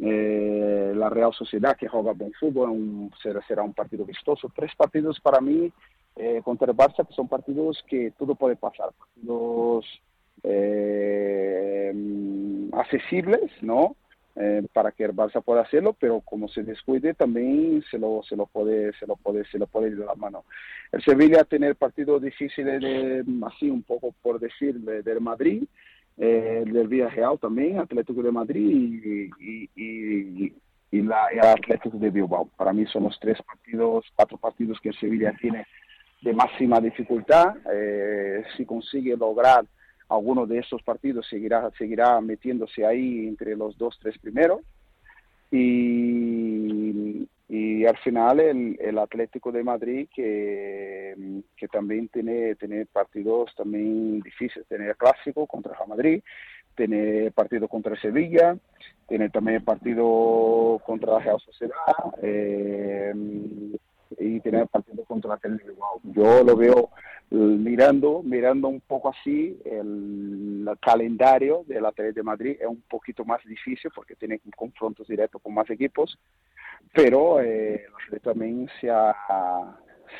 Eh, 0.00 0.92
la 0.94 1.08
Real 1.10 1.32
Sociedad, 1.32 1.76
que 1.76 1.88
juega 1.88 2.12
buen 2.12 2.32
fútbol, 2.34 3.10
será 3.46 3.62
un 3.62 3.74
partido 3.74 4.04
vistoso. 4.04 4.50
Tres 4.54 4.72
partidos 4.76 5.20
para 5.20 5.40
mí 5.40 5.72
eh, 6.16 6.40
contra 6.44 6.70
el 6.70 6.76
Barça, 6.76 7.06
que 7.06 7.14
son 7.14 7.28
partidos 7.28 7.82
que 7.88 8.12
todo 8.18 8.34
puede 8.34 8.56
pasar, 8.56 8.90
partidos 8.98 9.86
eh, 10.42 11.92
accesibles, 12.72 13.50
¿no? 13.60 13.96
Eh, 14.40 14.62
para 14.72 14.92
que 14.92 15.02
el 15.02 15.16
Barça 15.16 15.42
pueda 15.42 15.62
hacerlo, 15.62 15.96
pero 15.98 16.20
como 16.20 16.46
se 16.46 16.62
descuide 16.62 17.12
también 17.12 17.82
se 17.90 17.98
lo, 17.98 18.22
se 18.22 18.36
lo 18.36 18.46
puede, 18.46 18.92
se 18.92 19.04
lo 19.04 19.16
puede, 19.16 19.44
se 19.46 19.58
lo 19.58 19.66
puede 19.66 19.88
ir 19.88 19.96
de 19.96 20.04
la 20.04 20.14
mano. 20.14 20.44
El 20.92 21.02
Sevilla 21.02 21.42
tener 21.42 21.74
partidos 21.74 22.22
difíciles 22.22 22.80
de, 22.80 23.24
así 23.44 23.68
un 23.68 23.82
poco 23.82 24.14
por 24.22 24.38
decir, 24.38 24.78
del 24.78 25.20
Madrid, 25.20 25.64
eh, 26.18 26.62
del 26.64 26.86
Villarreal 26.86 27.40
también, 27.40 27.80
Atlético 27.80 28.22
de 28.22 28.30
Madrid 28.30 29.32
y, 29.40 29.68
y, 29.74 30.54
y, 30.92 31.02
la, 31.02 31.26
el 31.32 31.40
Atlético 31.40 31.98
de 31.98 32.10
Bilbao. 32.10 32.48
Para 32.56 32.72
mí 32.72 32.86
son 32.86 33.04
los 33.04 33.18
tres 33.18 33.42
partidos, 33.42 34.04
cuatro 34.14 34.36
partidos 34.36 34.78
que 34.80 34.90
el 34.90 34.98
Sevilla 35.00 35.34
tiene 35.40 35.66
de 36.22 36.32
máxima 36.32 36.80
dificultad. 36.80 37.56
Eh, 37.72 38.44
si 38.56 38.64
consigue 38.64 39.16
lograr 39.16 39.64
alguno 40.08 40.46
de 40.46 40.58
estos 40.58 40.82
partidos 40.82 41.26
seguirá, 41.28 41.70
seguirá 41.76 42.20
metiéndose 42.20 42.84
ahí 42.84 43.26
entre 43.26 43.56
los 43.56 43.76
dos, 43.76 43.98
tres 44.00 44.18
primeros. 44.18 44.60
Y, 45.50 47.26
y 47.48 47.86
al 47.86 47.96
final 47.98 48.40
el, 48.40 48.98
Atlético 48.98 49.50
de 49.50 49.64
Madrid 49.64 50.08
que, 50.14 51.42
que 51.56 51.68
también 51.68 52.08
tiene, 52.08 52.54
tiene 52.56 52.84
partidos 52.84 53.54
también 53.56 54.20
difíciles, 54.20 54.66
tiene 54.68 54.94
clásico 54.94 55.46
contra 55.46 55.72
el 55.80 55.88
Madrid, 55.88 56.22
tiene 56.74 57.30
partido 57.30 57.66
contra 57.66 57.98
Sevilla, 58.00 58.56
tiene 59.08 59.30
también 59.30 59.64
partido 59.64 60.80
contra 60.84 61.14
la 61.14 61.18
Real 61.20 61.40
Sociedad, 61.40 61.74
eh, 62.22 63.14
y 64.18 64.40
tener 64.40 64.66
partido 64.68 65.04
contra 65.04 65.30
la. 65.30 65.40
Yo 66.04 66.44
lo 66.44 66.56
veo 66.56 66.90
mirando, 67.30 68.22
mirando 68.22 68.68
un 68.68 68.80
poco 68.80 69.10
así 69.10 69.58
el, 69.64 70.68
calendario 70.80 71.64
de 71.66 71.80
la 71.80 71.92
Tele 71.92 72.12
de 72.12 72.22
Madrid 72.22 72.56
es 72.60 72.66
un 72.66 72.82
poquito 72.82 73.24
más 73.24 73.42
difícil 73.44 73.90
porque 73.94 74.14
tiene 74.16 74.40
confrontos 74.54 75.08
directos 75.08 75.40
con 75.40 75.54
más 75.54 75.68
equipos, 75.70 76.18
pero 76.92 77.40
eh, 77.40 77.86
también 78.22 78.68
se 78.80 78.90
ha, 78.90 79.14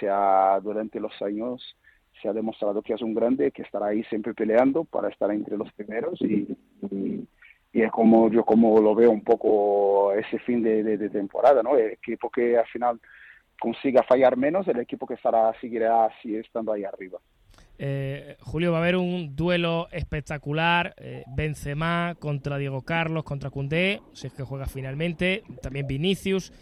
se 0.01 0.09
ha, 0.09 0.59
durante 0.63 0.99
los 1.01 1.13
años 1.21 1.77
se 2.21 2.29
ha 2.29 2.33
demostrado 2.33 2.83
que 2.83 2.95
es 2.95 3.03
un 3.03 3.15
grande, 3.15 3.53
que 3.53 3.63
estará 3.63 3.87
ahí 3.87 4.03
siempre 4.05 4.35
peleando 4.35 4.85
para 4.85 5.09
estar 5.09 5.31
entre 5.31 5.57
los 5.57 5.73
primeros 5.75 6.21
y, 6.23 6.57
y, 6.91 7.27
es 7.73 7.93
como 7.93 8.29
yo 8.31 8.45
como 8.45 8.81
lo 8.81 8.95
veo 8.95 9.11
un 9.11 9.23
poco 9.23 10.13
ese 10.15 10.39
fin 10.41 10.63
de, 10.63 10.83
de 10.83 11.11
temporada, 11.11 11.63
¿no? 11.63 11.77
El 11.77 11.93
equipo 11.93 12.29
que 12.29 12.59
al 12.59 12.67
final 12.67 12.99
consiga 13.61 14.03
fallar 14.03 14.37
menos, 14.37 14.67
el 14.69 14.81
equipo 14.81 15.07
que 15.07 15.15
estará 15.15 15.53
seguirá 15.61 16.07
así 16.07 16.37
estando 16.37 16.73
ahí 16.73 16.85
arriba. 16.85 17.19
Eh, 17.81 18.37
Julio, 18.41 18.73
va 18.73 18.79
a 18.79 18.81
haber 18.81 18.97
un 18.97 19.37
duelo 19.37 19.89
espectacular, 19.93 20.95
eh, 20.97 21.23
Benzema 21.29 22.17
contra 22.19 22.59
Diego 22.59 22.83
Carlos, 22.83 23.23
contra 23.23 23.51
Cundé, 23.51 24.01
si 24.13 24.27
es 24.27 24.33
que 24.33 24.43
juega 24.43 24.67
finalmente, 24.67 25.45
también 25.63 25.87
Vinicius. 25.87 26.53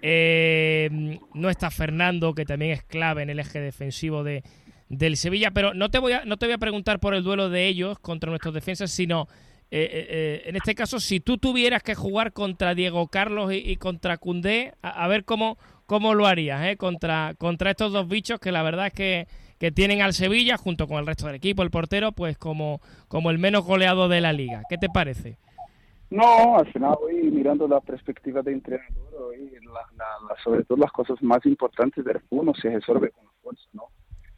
Eh, 0.00 1.18
no 1.34 1.50
está 1.50 1.70
Fernando, 1.70 2.34
que 2.34 2.46
también 2.46 2.72
es 2.72 2.82
clave 2.82 3.22
en 3.22 3.30
el 3.30 3.40
eje 3.40 3.60
defensivo 3.60 4.24
de, 4.24 4.42
del 4.88 5.18
Sevilla, 5.18 5.50
pero 5.50 5.74
no 5.74 5.90
te, 5.90 5.98
voy 5.98 6.12
a, 6.12 6.24
no 6.24 6.38
te 6.38 6.46
voy 6.46 6.54
a 6.54 6.58
preguntar 6.58 6.98
por 6.98 7.14
el 7.14 7.22
duelo 7.22 7.50
de 7.50 7.66
ellos 7.66 7.98
contra 7.98 8.30
nuestros 8.30 8.54
defensas, 8.54 8.90
sino 8.90 9.28
en 9.76 10.54
este 10.54 10.76
caso, 10.76 11.00
si 11.00 11.18
tú 11.18 11.36
tuvieras 11.36 11.82
que 11.82 11.96
jugar 11.96 12.32
contra 12.32 12.76
Diego 12.76 13.08
Carlos 13.08 13.52
y, 13.52 13.74
contra 13.74 14.18
Cundé, 14.18 14.74
a, 14.82 15.08
ver 15.08 15.24
cómo, 15.24 15.58
cómo 15.86 16.14
lo 16.14 16.26
harías 16.26 16.64
eh? 16.66 16.76
contra, 16.76 17.34
contra 17.38 17.70
estos 17.70 17.92
dos 17.92 18.08
bichos 18.08 18.40
que 18.40 18.52
la 18.52 18.62
verdad 18.62 18.88
es 18.88 18.92
que, 18.92 19.26
que, 19.58 19.70
tienen 19.70 20.02
al 20.02 20.12
Sevilla, 20.12 20.56
junto 20.56 20.86
con 20.86 20.98
el 20.98 21.06
resto 21.06 21.26
del 21.26 21.36
equipo, 21.36 21.62
el 21.62 21.70
portero, 21.70 22.12
pues 22.12 22.38
como, 22.38 22.80
como 23.08 23.30
el 23.30 23.38
menos 23.38 23.64
goleado 23.64 24.08
de 24.08 24.20
la 24.20 24.32
liga. 24.32 24.62
¿Qué 24.68 24.78
te 24.78 24.88
parece? 24.88 25.38
No, 26.10 26.58
al 26.58 26.70
final 26.72 26.94
voy 27.00 27.14
mirando 27.30 27.66
la 27.66 27.80
perspectiva 27.80 28.40
de 28.42 28.52
entrenador, 28.52 29.34
sobre 30.42 30.64
todo 30.64 30.78
las 30.78 30.92
cosas 30.92 31.20
más 31.22 31.44
importantes 31.44 32.04
del 32.04 32.20
fútbol 32.20 32.54
se 32.60 32.70
resuelve 32.70 33.10
con 33.10 33.24
la 33.24 33.32
fuerza, 33.42 33.64
¿no? 33.72 33.84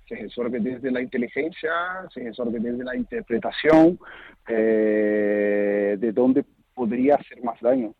Se 0.09 0.15
resuelve 0.15 0.61
desde 0.61 0.91
la 0.91 1.03
inteligencia, 1.03 1.71
se 2.15 2.21
resuelve 2.21 2.61
desde 2.61 2.85
la 2.85 2.97
interpretación 2.97 3.99
eh, 4.49 5.97
de 5.99 6.13
dónde 6.13 6.45
podría 6.75 7.17
hacer 7.17 7.43
más 7.43 7.61
daño. 7.61 7.93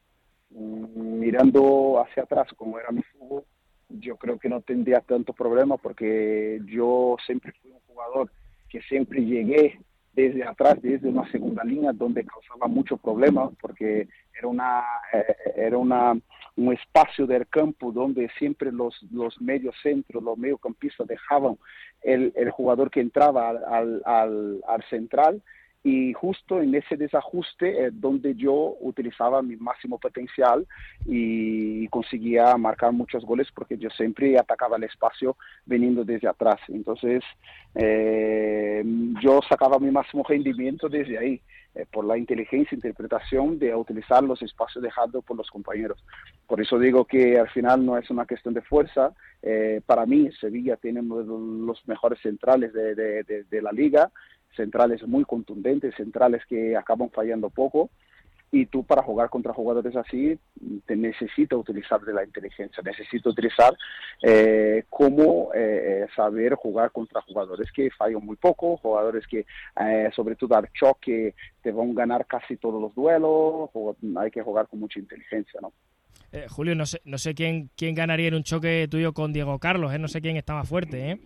Mirando 0.57 2.01
hacia 2.01 2.23
atrás 2.23 2.49
como 2.57 2.79
era 2.79 2.91
mi 2.91 3.03
fútbol, 3.03 3.45
yo 3.89 4.17
creo 4.17 4.39
que 4.39 4.49
no 4.49 4.61
tendría 4.63 5.01
tanto 5.01 5.33
problema 5.33 5.77
porque 5.77 6.61
yo 6.67 7.17
siempre 7.25 7.53
fui 7.61 7.71
un 7.71 7.81
jugador 7.87 8.31
que 8.69 8.81
siempre 8.83 9.25
llegué 9.25 9.79
desde 10.13 10.45
atrás, 10.45 10.81
desde 10.81 11.09
una 11.09 11.31
segunda 11.31 11.63
línea 11.63 11.93
donde 11.93 12.25
causaba 12.25 12.69
mucho 12.69 12.97
problema 12.97 13.51
porque 13.61 14.09
era 14.37 14.49
una 14.49 14.83
eh, 15.13 15.37
era 15.57 15.77
una 15.77 16.19
un 16.57 16.73
espacio 16.73 17.27
del 17.27 17.47
campo 17.49 17.93
donde 17.93 18.31
siempre 18.39 18.73
los 18.73 18.95
los 19.13 19.39
medios 19.43 19.75
centros, 19.83 20.23
los 20.23 20.39
mediocampistas 20.39 21.07
dejaban 21.07 21.59
el, 22.03 22.33
el 22.35 22.51
jugador 22.51 22.91
que 22.91 23.01
entraba 23.01 23.51
al, 23.51 24.03
al, 24.07 24.63
al 24.67 24.83
central 24.89 25.43
y 25.87 26.13
justo 26.15 26.61
en 26.61 26.75
ese 26.75 26.97
desajuste 26.97 27.87
es 27.87 28.01
donde 28.01 28.35
yo 28.35 28.77
utilizaba 28.81 29.41
mi 29.41 29.55
máximo 29.55 30.01
potencial 30.01 30.67
y 31.05 31.87
conseguía 31.91 32.57
marcar 32.57 32.91
muchos 32.91 33.25
goles 33.25 33.47
porque 33.55 33.79
yo 33.79 33.89
siempre 33.91 34.37
atacaba 34.37 34.79
el 34.79 34.83
espacio 34.83 35.37
viniendo 35.65 36.05
desde 36.05 36.27
atrás. 36.27 36.59
Entonces 36.67 37.23
eh, 37.77 38.83
yo 39.23 39.41
sacaba 39.49 39.79
mi 39.79 39.93
máximo 39.93 40.25
rendimiento 40.29 40.89
desde 40.89 41.19
ahí, 41.19 41.41
eh, 41.77 41.87
por 41.93 42.05
la 42.05 42.19
inteligencia 42.19 42.75
e 42.75 42.79
interpretación 42.79 43.57
de 43.61 43.73
utilizar 43.73 44.25
los 44.25 44.43
espacios 44.43 44.83
dejados 44.83 45.25
por 45.25 45.37
los 45.37 45.49
compañeros. 45.49 46.03
Por 46.49 46.61
eso 46.61 46.81
digo 46.81 47.05
que 47.05 47.39
al 47.39 47.49
final 47.51 47.87
no 47.87 47.97
es 47.97 48.11
una 48.11 48.27
cuestión 48.27 48.55
de 48.55 48.63
fuerza. 48.63 49.15
Eh, 49.41 49.81
para 49.87 50.05
mí 50.05 50.33
Sevilla 50.41 50.77
tiene 50.79 50.99
uno 50.99 51.19
de 51.19 51.65
los 51.65 51.87
mejores 51.87 52.19
centrales 52.23 52.73
de, 52.73 53.23
de 53.25 53.63
la 53.63 53.71
liga 53.71 54.11
centrales 54.57 55.07
muy 55.07 55.25
contundentes, 55.25 55.95
centrales 55.95 56.43
que 56.47 56.77
acaban 56.77 57.11
fallando 57.11 57.51
poco. 57.51 57.91
Y 58.53 58.67
tú 58.67 58.85
para 58.85 59.03
jugar 59.03 59.29
contra 59.29 59.53
jugadores 59.53 59.97
así 59.97 60.39
te 60.87 60.95
necesitas 60.95 61.59
utilizar 61.59 62.01
de 62.03 62.15
la 62.15 62.25
inteligencia, 62.25 62.81
necesitas 62.83 63.27
utilizar 63.27 63.77
eh, 64.23 64.85
cómo 64.89 65.51
eh, 65.53 66.07
saber 66.15 66.55
jugar 66.55 66.93
contra 66.93 67.21
jugadores 67.23 67.71
que 67.73 67.91
fallan 67.91 68.25
muy 68.25 68.37
poco, 68.37 68.77
jugadores 68.77 69.27
que 69.27 69.45
eh, 69.81 70.11
sobre 70.15 70.37
todo 70.37 70.55
al 70.55 70.71
choque 70.73 71.35
te 71.61 71.73
van 71.73 71.91
a 71.91 71.95
ganar 71.95 72.27
casi 72.27 72.57
todos 72.57 72.81
los 72.81 72.95
duelos, 72.95 73.69
hay 74.17 74.31
que 74.31 74.43
jugar 74.43 74.69
con 74.69 74.79
mucha 74.79 75.01
inteligencia, 75.01 75.61
¿no? 75.61 75.73
Eh, 76.33 76.47
Julio, 76.49 76.75
no 76.75 76.87
sé, 76.87 77.01
no 77.05 77.19
sé 77.19 77.35
quién, 77.35 77.71
quién 77.77 77.95
ganaría 77.95 78.29
en 78.29 78.35
un 78.35 78.43
choque 78.43 78.87
tuyo 78.89 79.13
con 79.13 79.33
Diego 79.33 79.59
Carlos, 79.59 79.99
no 79.99 80.09
sé 80.09 80.21
quién 80.21 80.37
estaba 80.37 80.65
fuerte, 80.65 81.11
¿eh? 81.11 81.21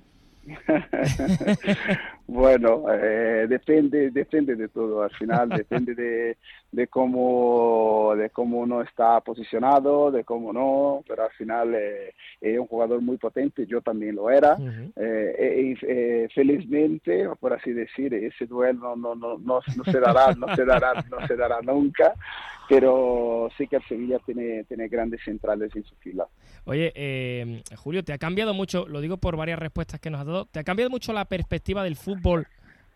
bueno, 2.27 2.85
eh, 2.93 3.47
depende, 3.49 4.11
depende 4.11 4.57
de 4.57 4.69
todo. 4.69 5.03
Al 5.03 5.11
final 5.11 5.49
depende 5.49 5.95
de, 5.95 6.37
de 6.73 6.87
cómo 6.87 8.15
de 8.17 8.31
cómo 8.31 8.59
uno 8.59 8.83
está 8.83 9.21
posicionado, 9.21 10.11
de 10.11 10.25
cómo 10.25 10.53
no. 10.53 11.03
Pero 11.07 11.25
al 11.25 11.31
final 11.33 11.75
eh, 11.75 12.15
es 12.41 12.59
un 12.59 12.67
jugador 12.67 13.01
muy 13.01 13.17
potente. 13.17 13.67
Yo 13.67 13.81
también 13.81 14.17
lo 14.17 14.31
era. 14.31 14.57
eh, 14.97 15.77
eh, 15.83 16.29
felizmente, 16.35 17.29
por 17.41 17.53
así 17.53 17.73
decir, 17.73 18.15
ese 18.15 18.47
duelo 18.47 18.97
no 18.97 19.15
no 19.15 19.39
no 19.39 19.61
no, 19.77 19.85
se 19.85 20.01
dará, 20.01 20.35
no 20.35 20.55
se 20.55 20.65
dará, 20.65 21.05
no 21.11 21.27
se 21.27 21.37
dará 21.37 21.61
nunca. 21.63 22.15
Pero 22.69 23.49
sí 23.59 23.67
que 23.67 23.77
el 23.77 23.85
Sevilla 23.89 24.19
tiene 24.25 24.65
tiene 24.65 24.89
grandes 24.89 25.21
centrales 25.25 25.75
en 25.75 25.83
su 25.85 25.95
fila. 25.97 26.27
Oye, 26.65 27.63
Julio, 27.77 28.05
te 28.05 28.13
ha 28.13 28.19
cambiado 28.19 28.55
mucho. 28.55 28.87
Lo 28.87 29.01
digo 29.01 29.17
por 29.17 29.37
varias 29.37 29.59
respuestas 29.59 29.99
que 29.99 30.11
nos 30.11 30.21
has 30.21 30.27
dado. 30.27 30.45
¿Te 30.47 30.61
ha 30.61 30.65
cambiado 30.65 30.91
mucho 30.91 31.13
la 31.13 31.25
perspectiva 31.25 31.83
del 31.83 31.97
fútbol 31.97 32.47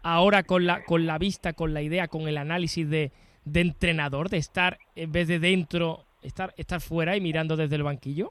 ahora 0.05 0.43
con 0.45 0.67
la, 0.67 0.85
con 0.85 1.07
la 1.07 1.19
vista, 1.19 1.55
con 1.55 1.75
la 1.75 1.83
idea, 1.83 2.07
con 2.07 2.29
el 2.29 2.37
análisis 2.37 2.89
de, 2.89 3.11
de 3.45 3.61
entrenador, 3.61 4.29
de 4.29 4.39
estar 4.39 4.79
en 4.95 5.13
vez 5.13 5.29
de 5.29 5.39
dentro, 5.39 6.05
estar, 6.23 6.55
estar 6.57 6.81
fuera 6.81 7.17
y 7.17 7.21
mirando 7.21 7.57
desde 7.57 7.77
el 7.77 7.83
banquillo? 7.83 8.31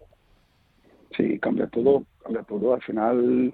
Sí, 1.15 1.39
cambia 1.39 1.67
todo, 1.67 2.05
cambia 2.23 2.43
todo. 2.43 2.73
Al 2.73 2.81
final, 2.81 3.53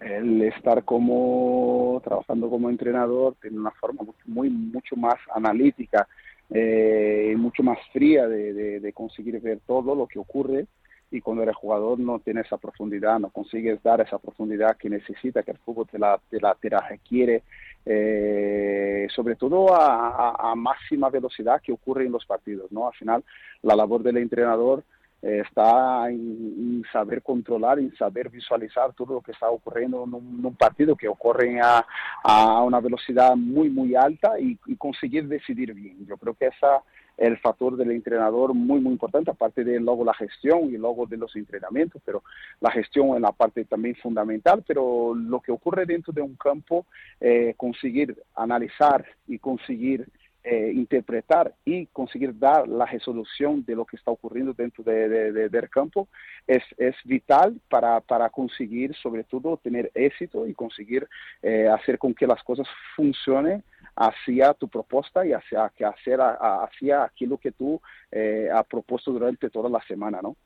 el 0.00 0.42
estar 0.42 0.84
como 0.84 2.00
trabajando 2.04 2.48
como 2.48 2.70
entrenador 2.70 3.34
tiene 3.40 3.58
una 3.58 3.72
forma 3.72 4.02
muy 4.26 4.48
mucho 4.48 4.96
más 4.96 5.16
analítica 5.34 6.06
eh, 6.52 7.34
mucho 7.38 7.62
más 7.62 7.78
fría 7.92 8.26
de, 8.26 8.80
de, 8.80 8.92
conseguir 8.92 9.40
ver 9.40 9.60
todo 9.66 9.94
lo 9.94 10.08
que 10.08 10.18
ocurre 10.18 10.66
y 11.10 11.20
cuando 11.20 11.42
eres 11.42 11.56
jugador 11.56 11.98
no 11.98 12.20
tienes 12.20 12.46
esa 12.46 12.56
profundidad, 12.56 13.18
no 13.18 13.30
consigues 13.30 13.82
dar 13.82 14.00
esa 14.00 14.18
profundidad 14.18 14.76
que 14.76 14.88
necesita, 14.88 15.42
que 15.42 15.50
el 15.50 15.58
fútbol 15.58 15.86
te 15.90 15.98
la, 15.98 16.20
te 16.30 16.40
la, 16.40 16.54
te 16.54 16.70
la 16.70 16.80
requiere, 16.80 17.42
eh, 17.84 19.08
sobre 19.14 19.36
todo 19.36 19.74
a, 19.74 20.50
a, 20.50 20.54
máxima 20.54 21.10
velocidad 21.10 21.60
que 21.60 21.72
ocurre 21.72 22.06
en 22.06 22.12
los 22.12 22.24
partidos. 22.24 22.70
¿no? 22.70 22.86
Al 22.86 22.94
final, 22.94 23.24
la 23.62 23.74
labor 23.74 24.02
del 24.02 24.18
entrenador 24.18 24.84
eh, 25.22 25.42
está 25.44 26.08
en, 26.08 26.84
saber 26.92 27.22
controlar, 27.22 27.78
en 27.78 27.94
saber 27.96 28.30
visualizar 28.30 28.92
todo 28.92 29.14
lo 29.14 29.20
que 29.20 29.32
está 29.32 29.50
ocurriendo 29.50 30.04
en 30.04 30.14
un, 30.14 30.54
partido 30.54 30.94
que 30.94 31.08
ocurre 31.08 31.60
a, 31.60 31.84
a, 32.22 32.62
una 32.62 32.80
velocidad 32.80 33.34
muy, 33.34 33.68
muy 33.68 33.96
alta 33.96 34.38
y, 34.38 34.56
y 34.66 34.76
conseguir 34.76 35.26
decidir 35.26 35.74
bien. 35.74 36.06
Yo 36.06 36.16
creo 36.16 36.34
que 36.34 36.46
esa 36.46 36.82
el 37.20 37.36
factor 37.36 37.76
del 37.76 37.90
entrenador 37.90 38.54
muy, 38.54 38.80
muy 38.80 38.92
importante, 38.92 39.30
aparte 39.30 39.62
de 39.62 39.78
luego 39.78 40.04
la 40.04 40.14
gestión 40.14 40.70
y 40.72 40.78
luego 40.78 41.04
de 41.04 41.18
los 41.18 41.36
entrenamientos, 41.36 42.00
pero 42.02 42.22
la 42.60 42.70
gestión 42.70 43.14
es 43.14 43.20
la 43.20 43.32
parte 43.32 43.66
también 43.66 43.94
fundamental, 43.96 44.64
pero 44.66 45.14
lo 45.14 45.40
que 45.40 45.52
ocurre 45.52 45.84
dentro 45.84 46.14
de 46.14 46.22
un 46.22 46.34
campo, 46.36 46.86
eh, 47.20 47.52
conseguir 47.58 48.16
analizar 48.34 49.04
y 49.28 49.38
conseguir 49.38 50.08
eh, 50.42 50.72
interpretar 50.74 51.54
y 51.66 51.84
conseguir 51.88 52.38
dar 52.38 52.66
la 52.66 52.86
resolución 52.86 53.62
de 53.66 53.76
lo 53.76 53.84
que 53.84 53.96
está 53.96 54.10
ocurriendo 54.10 54.54
dentro 54.54 54.82
de, 54.82 55.06
de, 55.32 55.48
del 55.50 55.68
campo 55.68 56.08
es, 56.46 56.62
es 56.78 56.94
vital 57.04 57.60
para, 57.68 58.00
para, 58.00 58.30
conseguir, 58.30 58.94
sobre 58.94 59.24
todo, 59.24 59.58
tener 59.58 59.90
éxito 59.94 60.46
y 60.46 60.54
conseguir 60.54 61.06
eh, 61.42 61.68
hacer 61.68 61.98
con 61.98 62.14
que 62.14 62.26
las 62.26 62.42
cosas 62.42 62.66
funcionen 62.96 63.62
hacia 64.00 64.54
tu 64.54 64.66
propuesta 64.68 65.26
y 65.26 65.32
hacia, 65.32 65.70
que 65.76 65.84
hacer 65.84 66.20
hacia 66.20 67.04
aquello 67.04 67.36
que 67.36 67.52
tú 67.52 67.80
eh, 68.10 68.48
has 68.52 68.66
propuesto 68.66 69.12
durante 69.12 69.50
toda 69.50 69.68
la 69.68 69.80
semana, 69.86 70.20
¿no? 70.22 70.36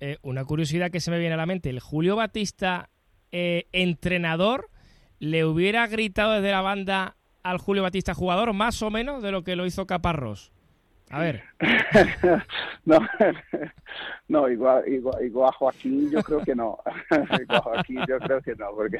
Eh, 0.00 0.18
una 0.22 0.44
curiosidad 0.44 0.90
que 0.90 0.98
se 0.98 1.12
me 1.12 1.18
viene 1.20 1.34
a 1.34 1.36
la 1.36 1.46
mente, 1.46 1.70
el 1.70 1.78
Julio 1.78 2.16
Batista 2.16 2.90
eh, 3.30 3.66
entrenador 3.70 4.68
le 5.20 5.44
hubiera 5.44 5.86
gritado 5.86 6.32
desde 6.32 6.50
la 6.50 6.62
banda 6.62 7.16
al 7.44 7.58
Julio 7.58 7.84
Batista 7.84 8.12
jugador 8.12 8.52
más 8.52 8.82
o 8.82 8.90
menos 8.90 9.22
de 9.22 9.30
lo 9.30 9.44
que 9.44 9.54
lo 9.54 9.66
hizo 9.66 9.86
Caparrós. 9.86 10.50
A 11.10 11.20
ver. 11.20 11.42
no, 12.84 12.98
no 14.28 14.48
igual, 14.48 14.88
igual, 14.88 15.24
igual, 15.24 15.52
Joaquín 15.52 16.10
yo 16.10 16.20
creo 16.22 16.40
que 16.40 16.54
no. 16.54 16.78
igual 17.40 17.60
Joaquín 17.62 18.00
yo 18.08 18.18
creo 18.18 18.40
que 18.42 18.56
no, 18.56 18.70
porque 18.74 18.98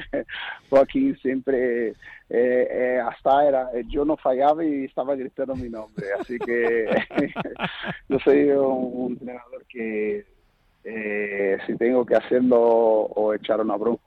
Joaquín 0.69 1.17
siempre, 1.17 1.89
eh, 1.89 1.93
eh, 2.29 3.01
hasta 3.05 3.47
era, 3.47 3.69
eh, 3.73 3.83
yo 3.89 4.05
no 4.05 4.15
fallaba 4.15 4.63
y 4.63 4.85
estaba 4.85 5.15
gritando 5.15 5.55
mi 5.55 5.69
nombre. 5.69 6.05
Así 6.19 6.39
que 6.39 6.87
yo 8.07 8.19
soy 8.19 8.51
un, 8.51 9.11
entrenador 9.11 9.65
que 9.67 10.25
eh, 10.85 11.57
si 11.65 11.75
tengo 11.75 12.05
que 12.05 12.15
hacerlo 12.15 12.57
o 12.61 13.33
echar 13.33 13.59
una 13.59 13.75
bronca 13.75 14.01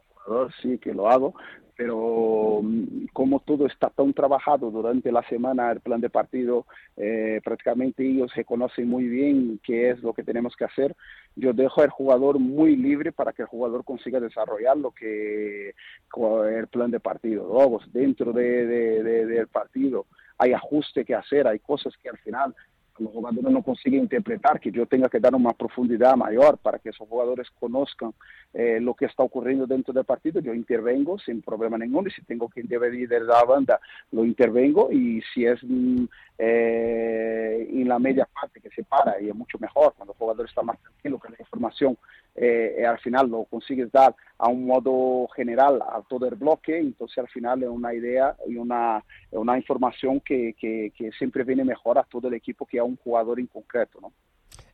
sí 0.62 0.78
que 0.78 0.94
lo 0.94 1.08
hago, 1.08 1.34
pero 1.80 2.60
mm, 2.62 3.06
como 3.14 3.40
todo 3.40 3.64
está 3.64 3.88
tan 3.88 4.12
trabajado 4.12 4.70
durante 4.70 5.10
la 5.10 5.26
semana, 5.30 5.72
el 5.72 5.80
plan 5.80 5.98
de 5.98 6.10
partido, 6.10 6.66
eh, 6.98 7.40
prácticamente 7.42 8.06
ellos 8.06 8.30
se 8.34 8.44
conocen 8.44 8.86
muy 8.86 9.08
bien 9.08 9.58
qué 9.64 9.88
es 9.88 10.02
lo 10.02 10.12
que 10.12 10.22
tenemos 10.22 10.54
que 10.56 10.66
hacer. 10.66 10.94
Yo 11.36 11.54
dejo 11.54 11.80
al 11.80 11.88
jugador 11.88 12.38
muy 12.38 12.76
libre 12.76 13.12
para 13.12 13.32
que 13.32 13.40
el 13.40 13.48
jugador 13.48 13.82
consiga 13.82 14.20
desarrollar 14.20 14.76
lo 14.76 14.90
que 14.90 15.70
el 15.70 16.66
plan 16.66 16.90
de 16.90 17.00
partido. 17.00 17.48
Luego, 17.50 17.80
dentro 17.94 18.34
de, 18.34 18.66
de, 18.66 19.24
del 19.24 19.48
partido 19.48 20.04
hay 20.36 20.52
ajuste 20.52 21.06
que 21.06 21.14
hacer, 21.14 21.46
hay 21.46 21.60
cosas 21.60 21.94
que 21.96 22.10
al 22.10 22.18
final 22.18 22.54
los 23.00 23.12
jugadores 23.12 23.50
no 23.50 23.62
consiguen 23.62 24.02
interpretar, 24.02 24.60
que 24.60 24.70
yo 24.70 24.86
tenga 24.86 25.08
que 25.08 25.18
dar 25.18 25.34
una 25.34 25.52
profundidad 25.52 26.16
mayor 26.16 26.58
para 26.58 26.78
que 26.78 26.90
esos 26.90 27.08
jugadores 27.08 27.48
conozcan 27.58 28.12
eh, 28.52 28.78
lo 28.80 28.94
que 28.94 29.06
está 29.06 29.22
ocurriendo 29.22 29.66
dentro 29.66 29.92
del 29.92 30.04
partido, 30.04 30.40
yo 30.40 30.54
intervengo 30.54 31.18
sin 31.18 31.42
problema 31.42 31.78
ninguno 31.78 32.08
y 32.08 32.12
si 32.12 32.22
tengo 32.22 32.48
que 32.48 32.60
intervenir 32.60 33.08
de 33.08 33.20
la 33.20 33.42
banda, 33.44 33.80
lo 34.12 34.24
intervengo 34.24 34.92
y 34.92 35.22
si 35.32 35.46
es 35.46 35.58
mm, 35.62 36.04
eh, 36.38 37.68
en 37.70 37.88
la 37.88 37.98
media 37.98 38.28
parte 38.32 38.60
que 38.60 38.70
se 38.70 38.84
para 38.84 39.20
y 39.20 39.28
es 39.28 39.34
mucho 39.34 39.58
mejor 39.58 39.94
cuando 39.96 40.12
el 40.12 40.18
jugador 40.18 40.46
está 40.46 40.62
más 40.62 40.78
tranquilo 40.80 41.18
que 41.18 41.30
la 41.30 41.36
información 41.38 41.96
eh, 42.36 42.86
al 42.86 42.98
final 42.98 43.28
lo 43.28 43.44
consigues 43.44 43.90
dar 43.90 44.14
a 44.38 44.48
un 44.48 44.66
modo 44.66 45.28
general 45.34 45.82
a 45.82 46.00
todo 46.08 46.26
el 46.26 46.36
bloque, 46.36 46.78
entonces 46.78 47.18
al 47.18 47.28
final 47.28 47.62
es 47.62 47.68
una 47.68 47.92
idea 47.92 48.36
y 48.46 48.56
una, 48.56 49.04
una 49.32 49.58
información 49.58 50.20
que, 50.20 50.54
que, 50.58 50.92
que 50.96 51.12
siempre 51.12 51.44
viene 51.44 51.64
mejor 51.64 51.98
a 51.98 52.04
todo 52.04 52.28
el 52.28 52.34
equipo 52.34 52.64
que 52.64 52.78
a 52.78 52.84
un 52.84 52.89
jugador 52.96 53.40
en 53.40 53.46
concreto. 53.46 54.00
¿no? 54.00 54.12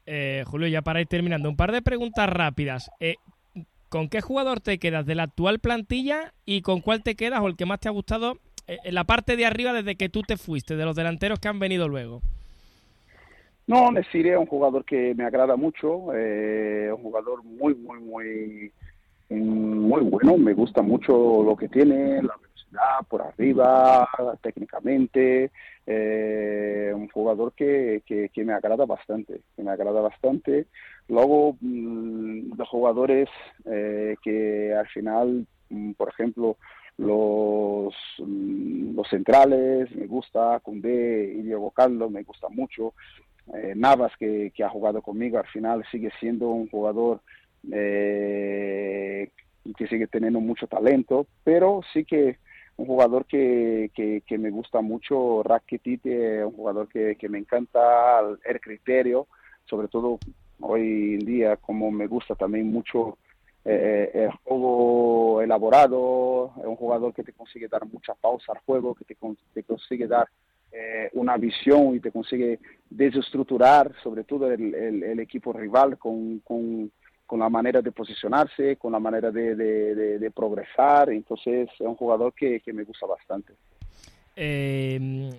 Eh, 0.07 0.44
Julio, 0.46 0.68
ya 0.68 0.83
para 0.83 1.00
ir 1.00 1.09
terminando, 1.09 1.48
un 1.48 1.57
par 1.57 1.72
de 1.72 1.83
preguntas 1.83 2.29
rápidas. 2.29 2.90
Eh, 3.00 3.16
¿Con 3.88 4.09
qué 4.09 4.20
jugador 4.20 4.61
te 4.61 4.79
quedas 4.79 5.07
de 5.07 5.14
la 5.14 5.24
actual 5.24 5.59
plantilla 5.59 6.33
y 6.44 6.62
con 6.62 6.81
cuál 6.81 7.02
te 7.02 7.14
quedas 7.14 7.40
o 7.40 7.46
el 7.46 7.57
que 7.57 7.66
más 7.66 7.81
te 7.81 7.88
ha 7.88 7.92
gustado 7.92 8.38
eh, 8.66 8.79
en 8.85 8.94
la 8.94 9.05
parte 9.05 9.37
de 9.37 9.46
arriba 9.46 9.72
desde 9.72 9.96
que 9.96 10.09
tú 10.09 10.22
te 10.22 10.37
fuiste, 10.37 10.76
de 10.76 10.85
los 10.85 10.96
delanteros 10.96 11.38
que 11.38 11.48
han 11.48 11.59
venido 11.59 11.88
luego? 11.88 12.20
No, 13.66 13.90
Nesiri 13.90 14.31
es 14.31 14.38
un 14.38 14.46
jugador 14.46 14.85
que 14.85 15.14
me 15.14 15.24
agrada 15.24 15.57
mucho, 15.57 16.14
eh, 16.14 16.90
un 16.92 17.02
jugador 17.02 17.42
muy, 17.42 17.74
muy, 17.74 17.98
muy, 17.98 18.72
muy 19.29 20.02
bueno. 20.02 20.37
Me 20.37 20.52
gusta 20.52 20.83
mucho 20.83 21.42
lo 21.42 21.57
que 21.57 21.68
tiene, 21.68 22.22
la 22.22 22.35
por 23.08 23.22
arriba, 23.22 24.08
técnicamente. 24.42 25.50
Eh, 25.86 26.92
un 26.94 27.08
jugador 27.08 27.52
que, 27.52 28.02
que, 28.06 28.44
me 28.44 28.52
agrada 28.52 28.86
bastante, 28.86 29.40
que 29.54 29.62
me 29.62 29.70
agrada 29.70 30.00
bastante. 30.00 30.66
Luego, 31.08 31.56
mmm, 31.60 32.56
los 32.56 32.68
jugadores 32.68 33.28
eh, 33.64 34.16
que 34.22 34.74
al 34.74 34.88
final, 34.88 35.46
mmm, 35.70 35.92
por 35.92 36.08
ejemplo, 36.08 36.56
los, 36.98 37.94
mm, 38.18 38.96
los 38.96 39.08
centrales, 39.08 39.94
me 39.94 40.06
gusta 40.06 40.58
Cundé 40.60 41.34
y 41.36 41.42
Diego 41.42 41.70
Carlos, 41.70 42.10
me 42.10 42.22
gusta 42.22 42.48
mucho. 42.48 42.94
Eh, 43.54 43.74
Navas, 43.76 44.12
que, 44.18 44.52
ha 44.64 44.68
jugado 44.68 45.02
conmigo, 45.02 45.38
al 45.38 45.46
final 45.46 45.84
sigue 45.90 46.10
siendo 46.18 46.48
un 46.48 46.68
jugador 46.68 47.20
que 49.74 49.86
sigue 49.88 50.06
teniendo 50.06 50.40
mucho 50.40 50.66
talento, 50.66 51.26
pero 51.44 51.80
sí 51.92 52.04
que 52.04 52.38
un 52.76 52.86
jugador 52.86 53.24
que, 53.24 53.90
que, 53.94 54.38
me 54.38 54.50
gusta 54.50 54.80
mucho, 54.80 55.42
Rakitic, 55.42 56.04
un 56.04 56.52
jugador 56.52 56.88
que, 56.88 57.16
que 57.16 57.28
me 57.28 57.38
encanta 57.38 58.20
el 58.44 58.60
criterio, 58.60 59.26
sobre 59.64 59.88
todo 59.88 60.18
hoy 60.60 61.14
en 61.14 61.26
día, 61.26 61.56
como 61.56 61.90
me 61.90 62.06
gusta 62.06 62.34
también 62.34 62.70
mucho 62.70 63.18
eh, 63.68 64.10
el 64.14 64.30
juego 64.44 65.42
elaborado, 65.42 66.52
es 66.58 66.66
un 66.66 66.76
jugador 66.76 67.12
que 67.12 67.24
te 67.24 67.32
consigue 67.32 67.66
dar 67.66 67.84
mucha 67.86 68.14
pausa 68.14 68.52
al 68.52 68.58
juego, 68.58 68.94
que 68.94 69.04
te, 69.04 69.16
consigue 69.64 70.06
dar 70.06 70.28
eh, 70.70 71.10
una 71.14 71.36
visión 71.36 71.96
y 71.96 72.00
te 72.00 72.12
consigue 72.12 72.60
desestructurar 72.88 73.92
sobre 74.04 74.22
todo 74.22 74.52
el, 74.52 74.72
el, 74.72 75.18
equipo 75.18 75.52
rival 75.52 75.98
con, 75.98 76.38
con, 76.40 76.92
con, 77.26 77.40
la 77.40 77.48
manera 77.48 77.82
de 77.82 77.92
posicionarse, 77.92 78.76
con 78.76 78.92
la 78.92 78.98
manera 78.98 79.30
de, 79.30 79.54
de, 79.54 80.30
progresar. 80.30 81.10
Entonces 81.10 81.68
es 81.72 81.80
un 81.80 81.96
jugador 81.96 82.32
que, 82.34 82.60
que 82.60 82.72
me 82.72 82.84
gusta 82.84 83.06
bastante. 83.06 83.52
Eh, 84.36 85.30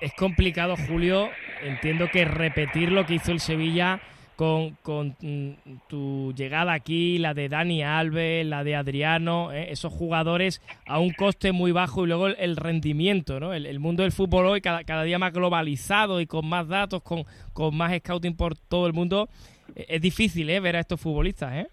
es 0.00 0.12
complicado, 0.14 0.74
Julio. 0.88 1.28
Entiendo 1.62 2.08
que 2.12 2.24
repetir 2.24 2.92
lo 2.92 3.06
que 3.06 3.14
hizo 3.14 3.32
el 3.32 3.40
Sevilla 3.40 4.00
con, 4.36 4.76
con 4.82 5.16
mm, 5.20 5.78
tu 5.88 6.32
llegada 6.34 6.74
aquí, 6.74 7.18
la 7.18 7.32
de 7.32 7.48
Dani 7.48 7.82
Alves, 7.82 8.46
la 8.46 8.62
de 8.62 8.76
Adriano, 8.76 9.50
¿eh? 9.50 9.72
esos 9.72 9.92
jugadores 9.92 10.60
a 10.86 10.98
un 10.98 11.12
coste 11.14 11.52
muy 11.52 11.72
bajo 11.72 12.04
y 12.04 12.08
luego 12.08 12.26
el, 12.26 12.56
rendimiento, 12.56 13.40
¿no? 13.40 13.54
El, 13.54 13.80
mundo 13.80 14.02
del 14.02 14.12
fútbol 14.12 14.46
hoy 14.46 14.60
cada, 14.60 14.84
cada, 14.84 15.04
día 15.04 15.18
más 15.18 15.32
globalizado 15.32 16.20
y 16.20 16.26
con 16.26 16.46
más 16.46 16.68
datos, 16.68 17.02
con, 17.02 17.24
con 17.54 17.74
más 17.74 17.96
scouting 17.98 18.36
por 18.36 18.56
todo 18.56 18.86
el 18.86 18.92
mundo, 18.92 19.28
es 19.74 20.00
difícil 20.00 20.48
¿eh? 20.50 20.60
ver 20.60 20.76
a 20.76 20.80
estos 20.80 21.00
futbolistas, 21.00 21.52
¿eh? 21.54 21.68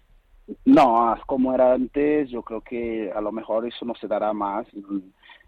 No, 0.66 1.16
como 1.26 1.54
era 1.54 1.72
antes, 1.72 2.28
yo 2.28 2.42
creo 2.42 2.60
que 2.60 3.10
a 3.14 3.20
lo 3.20 3.32
mejor 3.32 3.66
eso 3.66 3.84
no 3.86 3.94
se 3.94 4.06
dará 4.06 4.32
más 4.34 4.66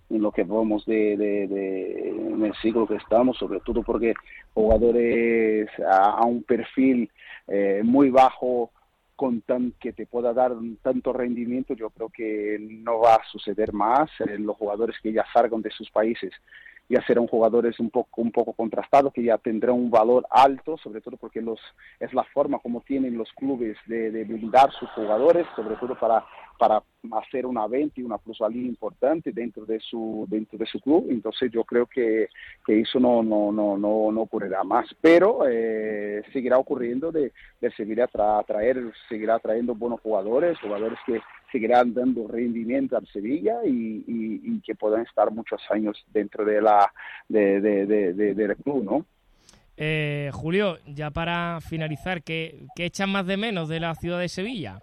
en 0.08 0.22
lo 0.22 0.32
que 0.32 0.44
vamos 0.44 0.86
de, 0.86 1.16
de, 1.16 2.08
en 2.08 2.44
el 2.44 2.54
siglo 2.62 2.86
que 2.86 2.94
estamos, 2.94 3.36
sobre 3.36 3.60
todo 3.60 3.82
porque 3.82 4.14
jugadores 4.54 5.68
a, 5.86 6.24
un 6.24 6.42
perfil 6.44 7.10
eh, 7.48 7.82
muy 7.84 8.10
bajo 8.10 8.70
con 9.16 9.40
tan, 9.40 9.72
que 9.80 9.92
te 9.92 10.06
pueda 10.06 10.32
dar 10.32 10.52
tanto 10.82 11.12
rendimiento, 11.12 11.74
yo 11.74 11.90
creo 11.90 12.08
que 12.08 12.58
no 12.60 13.00
va 13.00 13.16
a 13.16 13.24
suceder 13.30 13.72
más. 13.72 14.10
en 14.20 14.46
los 14.46 14.56
jugadores 14.56 14.96
que 15.02 15.12
ya 15.12 15.24
salgan 15.32 15.62
de 15.62 15.70
sus 15.70 15.90
países 15.90 16.32
ya 16.88 17.04
serán 17.06 17.26
jugadores 17.26 17.78
un 17.80 17.90
poco 17.90 18.22
un 18.22 18.32
poco 18.32 18.52
contrastados 18.52 19.12
que 19.12 19.22
ya 19.22 19.38
tendrán 19.38 19.76
un 19.76 19.90
valor 19.90 20.26
alto 20.30 20.76
sobre 20.78 21.00
todo 21.00 21.16
porque 21.16 21.40
los 21.40 21.60
es 22.00 22.12
la 22.14 22.24
forma 22.24 22.58
como 22.58 22.80
tienen 22.82 23.16
los 23.16 23.32
clubes 23.32 23.76
de, 23.86 24.10
de 24.10 24.24
blindar 24.24 24.70
sus 24.72 24.88
jugadores 24.90 25.46
sobre 25.56 25.76
todo 25.76 25.98
para 25.98 26.24
para 26.58 26.82
hacer 27.12 27.46
una 27.46 27.66
venta 27.66 28.00
y 28.00 28.02
una 28.02 28.18
plusvalía 28.18 28.66
importante 28.66 29.30
dentro 29.32 29.64
de 29.64 29.78
su 29.80 30.26
dentro 30.28 30.58
de 30.58 30.66
su 30.66 30.80
club. 30.80 31.06
Entonces 31.10 31.50
yo 31.52 31.64
creo 31.64 31.86
que, 31.86 32.28
que 32.64 32.80
eso 32.80 32.98
no 32.98 33.22
no 33.22 33.52
no 33.52 33.76
no 33.76 34.10
no 34.10 34.20
ocurrirá 34.22 34.64
más. 34.64 34.86
Pero 35.00 35.40
eh, 35.48 36.22
seguirá 36.32 36.58
ocurriendo 36.58 37.12
de, 37.12 37.32
de 37.60 37.70
seguir 37.72 38.02
a 38.02 38.42
traer 38.42 38.92
seguirá 39.08 39.38
trayendo 39.38 39.74
buenos 39.74 40.00
jugadores 40.00 40.58
jugadores 40.60 40.98
que 41.06 41.20
seguirán 41.52 41.94
dando 41.94 42.26
rendimiento 42.28 42.96
al 42.96 43.06
Sevilla 43.06 43.58
y, 43.64 44.04
y, 44.06 44.60
que 44.60 44.74
puedan 44.74 45.02
estar 45.02 45.30
muchos 45.30 45.60
años 45.70 46.04
dentro 46.12 46.44
de 46.44 46.60
la 46.60 46.92
de, 47.28 47.60
de, 47.60 48.14
del 48.34 48.56
club 48.56 48.84
no 48.84 49.06
eh, 49.76 50.30
Julio 50.32 50.78
ya 50.86 51.10
para 51.10 51.60
finalizar 51.60 52.22
¿qué, 52.22 52.66
¿qué 52.74 52.86
echan 52.86 53.10
más 53.10 53.26
de 53.26 53.36
menos 53.36 53.68
de 53.68 53.80
la 53.80 53.94
ciudad 53.94 54.18
de 54.18 54.28
Sevilla? 54.28 54.80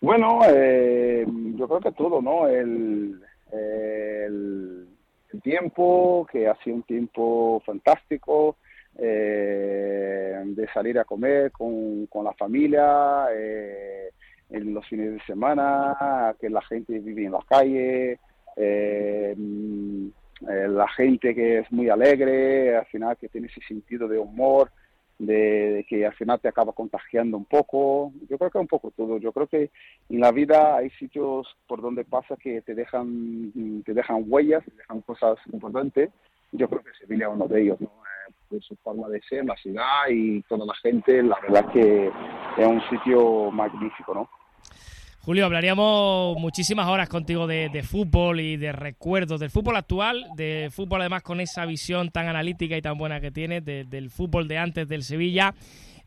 Bueno, 0.00 0.40
eh, 0.48 1.26
yo 1.56 1.66
creo 1.66 1.80
que 1.80 1.92
todo, 1.92 2.22
¿no? 2.22 2.46
El, 2.46 3.20
el, 3.52 4.88
tiempo, 5.42 6.26
que 6.30 6.48
ha 6.48 6.56
sido 6.62 6.76
un 6.76 6.82
tiempo 6.84 7.62
fantástico, 7.66 8.56
eh, 8.96 10.40
de 10.44 10.68
salir 10.72 10.98
a 10.98 11.04
comer 11.04 11.52
con, 11.52 12.06
con 12.06 12.24
la 12.24 12.32
familia, 12.32 13.26
eh, 13.32 14.10
en 14.50 14.74
los 14.74 14.86
fines 14.86 15.12
de 15.12 15.20
semana, 15.24 16.34
que 16.40 16.48
la 16.48 16.62
gente 16.62 16.98
vive 16.98 17.24
en 17.24 17.32
la 17.32 17.44
calle, 17.48 18.18
la 20.40 20.88
gente 20.88 21.34
que 21.34 21.58
es 21.58 21.72
muy 21.72 21.88
alegre, 21.88 22.76
al 22.76 22.86
final 22.86 23.16
que 23.16 23.28
tiene 23.28 23.48
ese 23.48 23.60
sentido 23.66 24.08
de 24.08 24.18
humor, 24.18 24.70
de, 25.18 25.84
que 25.88 26.06
al 26.06 26.14
final 26.14 26.40
te 26.40 26.48
acaba 26.48 26.72
contagiando 26.72 27.36
un 27.36 27.44
poco. 27.44 28.12
Yo 28.28 28.38
creo 28.38 28.50
que 28.50 28.58
un 28.58 28.68
poco 28.68 28.90
todo. 28.92 29.18
Yo 29.18 29.32
creo 29.32 29.46
que 29.46 29.70
en 30.08 30.20
la 30.20 30.30
vida 30.30 30.76
hay 30.76 30.90
sitios 30.90 31.46
por 31.66 31.82
donde 31.82 32.04
pasa 32.04 32.36
que 32.36 32.62
te 32.62 32.74
dejan, 32.74 33.82
te 33.84 33.94
dejan 33.94 34.24
huellas, 34.26 34.64
te 34.64 34.70
dejan 34.72 35.00
cosas 35.02 35.38
importantes. 35.52 36.10
Yo 36.52 36.68
creo 36.68 36.82
que 36.82 36.94
Sevilla 36.98 37.26
es 37.26 37.34
uno 37.34 37.48
de 37.48 37.62
ellos, 37.62 37.80
¿no? 37.80 37.90
Por 38.48 38.62
su 38.62 38.76
forma 38.76 39.08
de 39.08 39.20
ser, 39.28 39.44
la 39.44 39.56
ciudad 39.56 40.08
y 40.10 40.42
toda 40.42 40.64
la 40.64 40.74
gente, 40.76 41.22
la 41.22 41.38
verdad 41.40 41.70
que 41.72 42.06
es 42.56 42.66
un 42.66 42.80
sitio 42.88 43.50
magnífico, 43.50 44.14
¿no? 44.14 44.28
Julio, 45.28 45.44
hablaríamos 45.44 46.38
muchísimas 46.38 46.88
horas 46.88 47.06
contigo 47.10 47.46
de, 47.46 47.82
fútbol 47.82 48.40
y 48.40 48.56
de 48.56 48.72
recuerdos 48.72 49.38
del 49.38 49.50
fútbol 49.50 49.76
actual, 49.76 50.24
de 50.36 50.70
fútbol 50.72 51.02
además 51.02 51.22
con 51.22 51.40
esa 51.42 51.66
visión 51.66 52.08
tan 52.08 52.28
analítica 52.28 52.78
y 52.78 52.80
tan 52.80 52.96
buena 52.96 53.20
que 53.20 53.30
tienes, 53.30 53.62
del 53.62 54.08
fútbol 54.08 54.48
de 54.48 54.56
antes 54.56 54.88
del 54.88 55.02
Sevilla, 55.02 55.54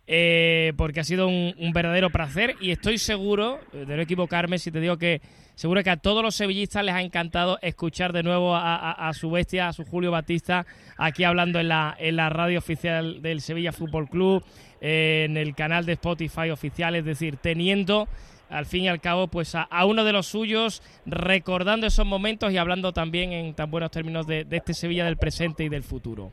eh, 0.07 0.73
porque 0.77 0.99
ha 0.99 1.03
sido 1.03 1.27
un, 1.27 1.71
verdadero 1.73 2.09
placer 2.09 2.55
y 2.59 2.71
estoy 2.71 2.97
seguro, 2.97 3.59
de 3.71 3.85
no 3.85 4.01
equivocarme, 4.01 4.57
si 4.57 4.71
te 4.71 4.79
digo 4.79 4.97
que 4.97 5.21
seguro 5.55 5.83
que 5.83 5.89
a 5.89 5.97
todos 5.97 6.23
los 6.23 6.35
sevillistas 6.35 6.83
les 6.83 6.95
ha 6.95 7.01
encantado 7.01 7.59
escuchar 7.61 8.13
de 8.13 8.23
nuevo 8.23 8.55
a, 8.55 9.11
su 9.13 9.29
bestia, 9.31 9.67
a 9.67 9.73
su 9.73 9.85
Julio 9.85 10.11
Batista, 10.11 10.65
aquí 10.97 11.23
hablando 11.23 11.59
en 11.59 11.67
la, 11.67 11.95
en 11.99 12.15
la 12.15 12.29
radio 12.29 12.59
oficial 12.59 13.21
del 13.21 13.41
Sevilla 13.41 13.71
Fútbol 13.71 14.09
Club, 14.09 14.43
eh, 14.81 15.25
en 15.29 15.37
el 15.37 15.53
canal 15.53 15.85
de 15.85 15.93
Spotify 15.93 16.49
oficial, 16.49 16.95
es 16.95 17.05
decir, 17.05 17.37
teniendo 17.37 18.07
al 18.51 18.65
fin 18.65 18.83
y 18.83 18.89
al 18.89 18.99
cabo, 18.99 19.27
pues 19.27 19.55
a, 19.55 19.67
uno 19.85 20.03
de 20.03 20.11
los 20.11 20.27
suyos, 20.27 20.83
recordando 21.05 21.87
esos 21.87 22.05
momentos 22.05 22.51
y 22.51 22.57
hablando 22.57 22.91
también 22.91 23.31
en 23.31 23.53
tan 23.53 23.71
buenos 23.71 23.91
términos 23.91 24.27
de, 24.27 24.45
este 24.51 24.73
Sevilla 24.73 25.05
del 25.05 25.17
presente 25.17 25.63
y 25.63 25.69
del 25.69 25.83
futuro. 25.83 26.31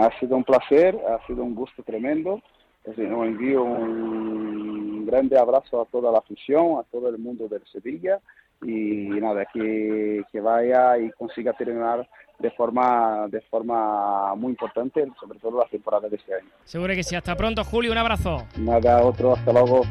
Ha 0.00 0.20
sido 0.20 0.36
un 0.36 0.44
placer, 0.44 0.96
ha 1.08 1.26
sido 1.26 1.42
un 1.42 1.54
gusto 1.54 1.82
tremendo. 1.82 2.40
Os 2.84 2.98
envío 2.98 3.62
un 3.62 5.04
grande 5.06 5.38
abrazo 5.38 5.82
a 5.82 5.84
toda 5.86 6.10
la 6.10 6.18
afición, 6.18 6.78
a 6.78 6.82
todo 6.84 7.08
el 7.08 7.18
mundo 7.18 7.48
del 7.48 7.62
Sevilla 7.70 8.20
y 8.62 9.08
nada, 9.20 9.46
que, 9.52 10.22
que 10.30 10.40
vaya 10.40 10.98
y 10.98 11.10
consiga 11.12 11.52
terminar 11.54 12.08
de 12.38 12.50
forma 12.52 13.26
de 13.28 13.40
forma 13.42 14.34
muy 14.34 14.50
importante, 14.50 15.06
sobre 15.20 15.38
todo 15.38 15.58
la 15.58 15.66
temporada 15.66 16.08
de 16.08 16.16
este 16.16 16.34
año. 16.34 16.48
Seguro 16.64 16.94
que 16.94 17.02
sí. 17.02 17.14
Hasta 17.14 17.36
pronto, 17.36 17.64
Julio. 17.64 17.92
Un 17.92 17.98
abrazo. 17.98 18.46
Nada, 18.58 19.02
otro. 19.02 19.34
Hasta 19.34 19.52
luego. 19.52 19.82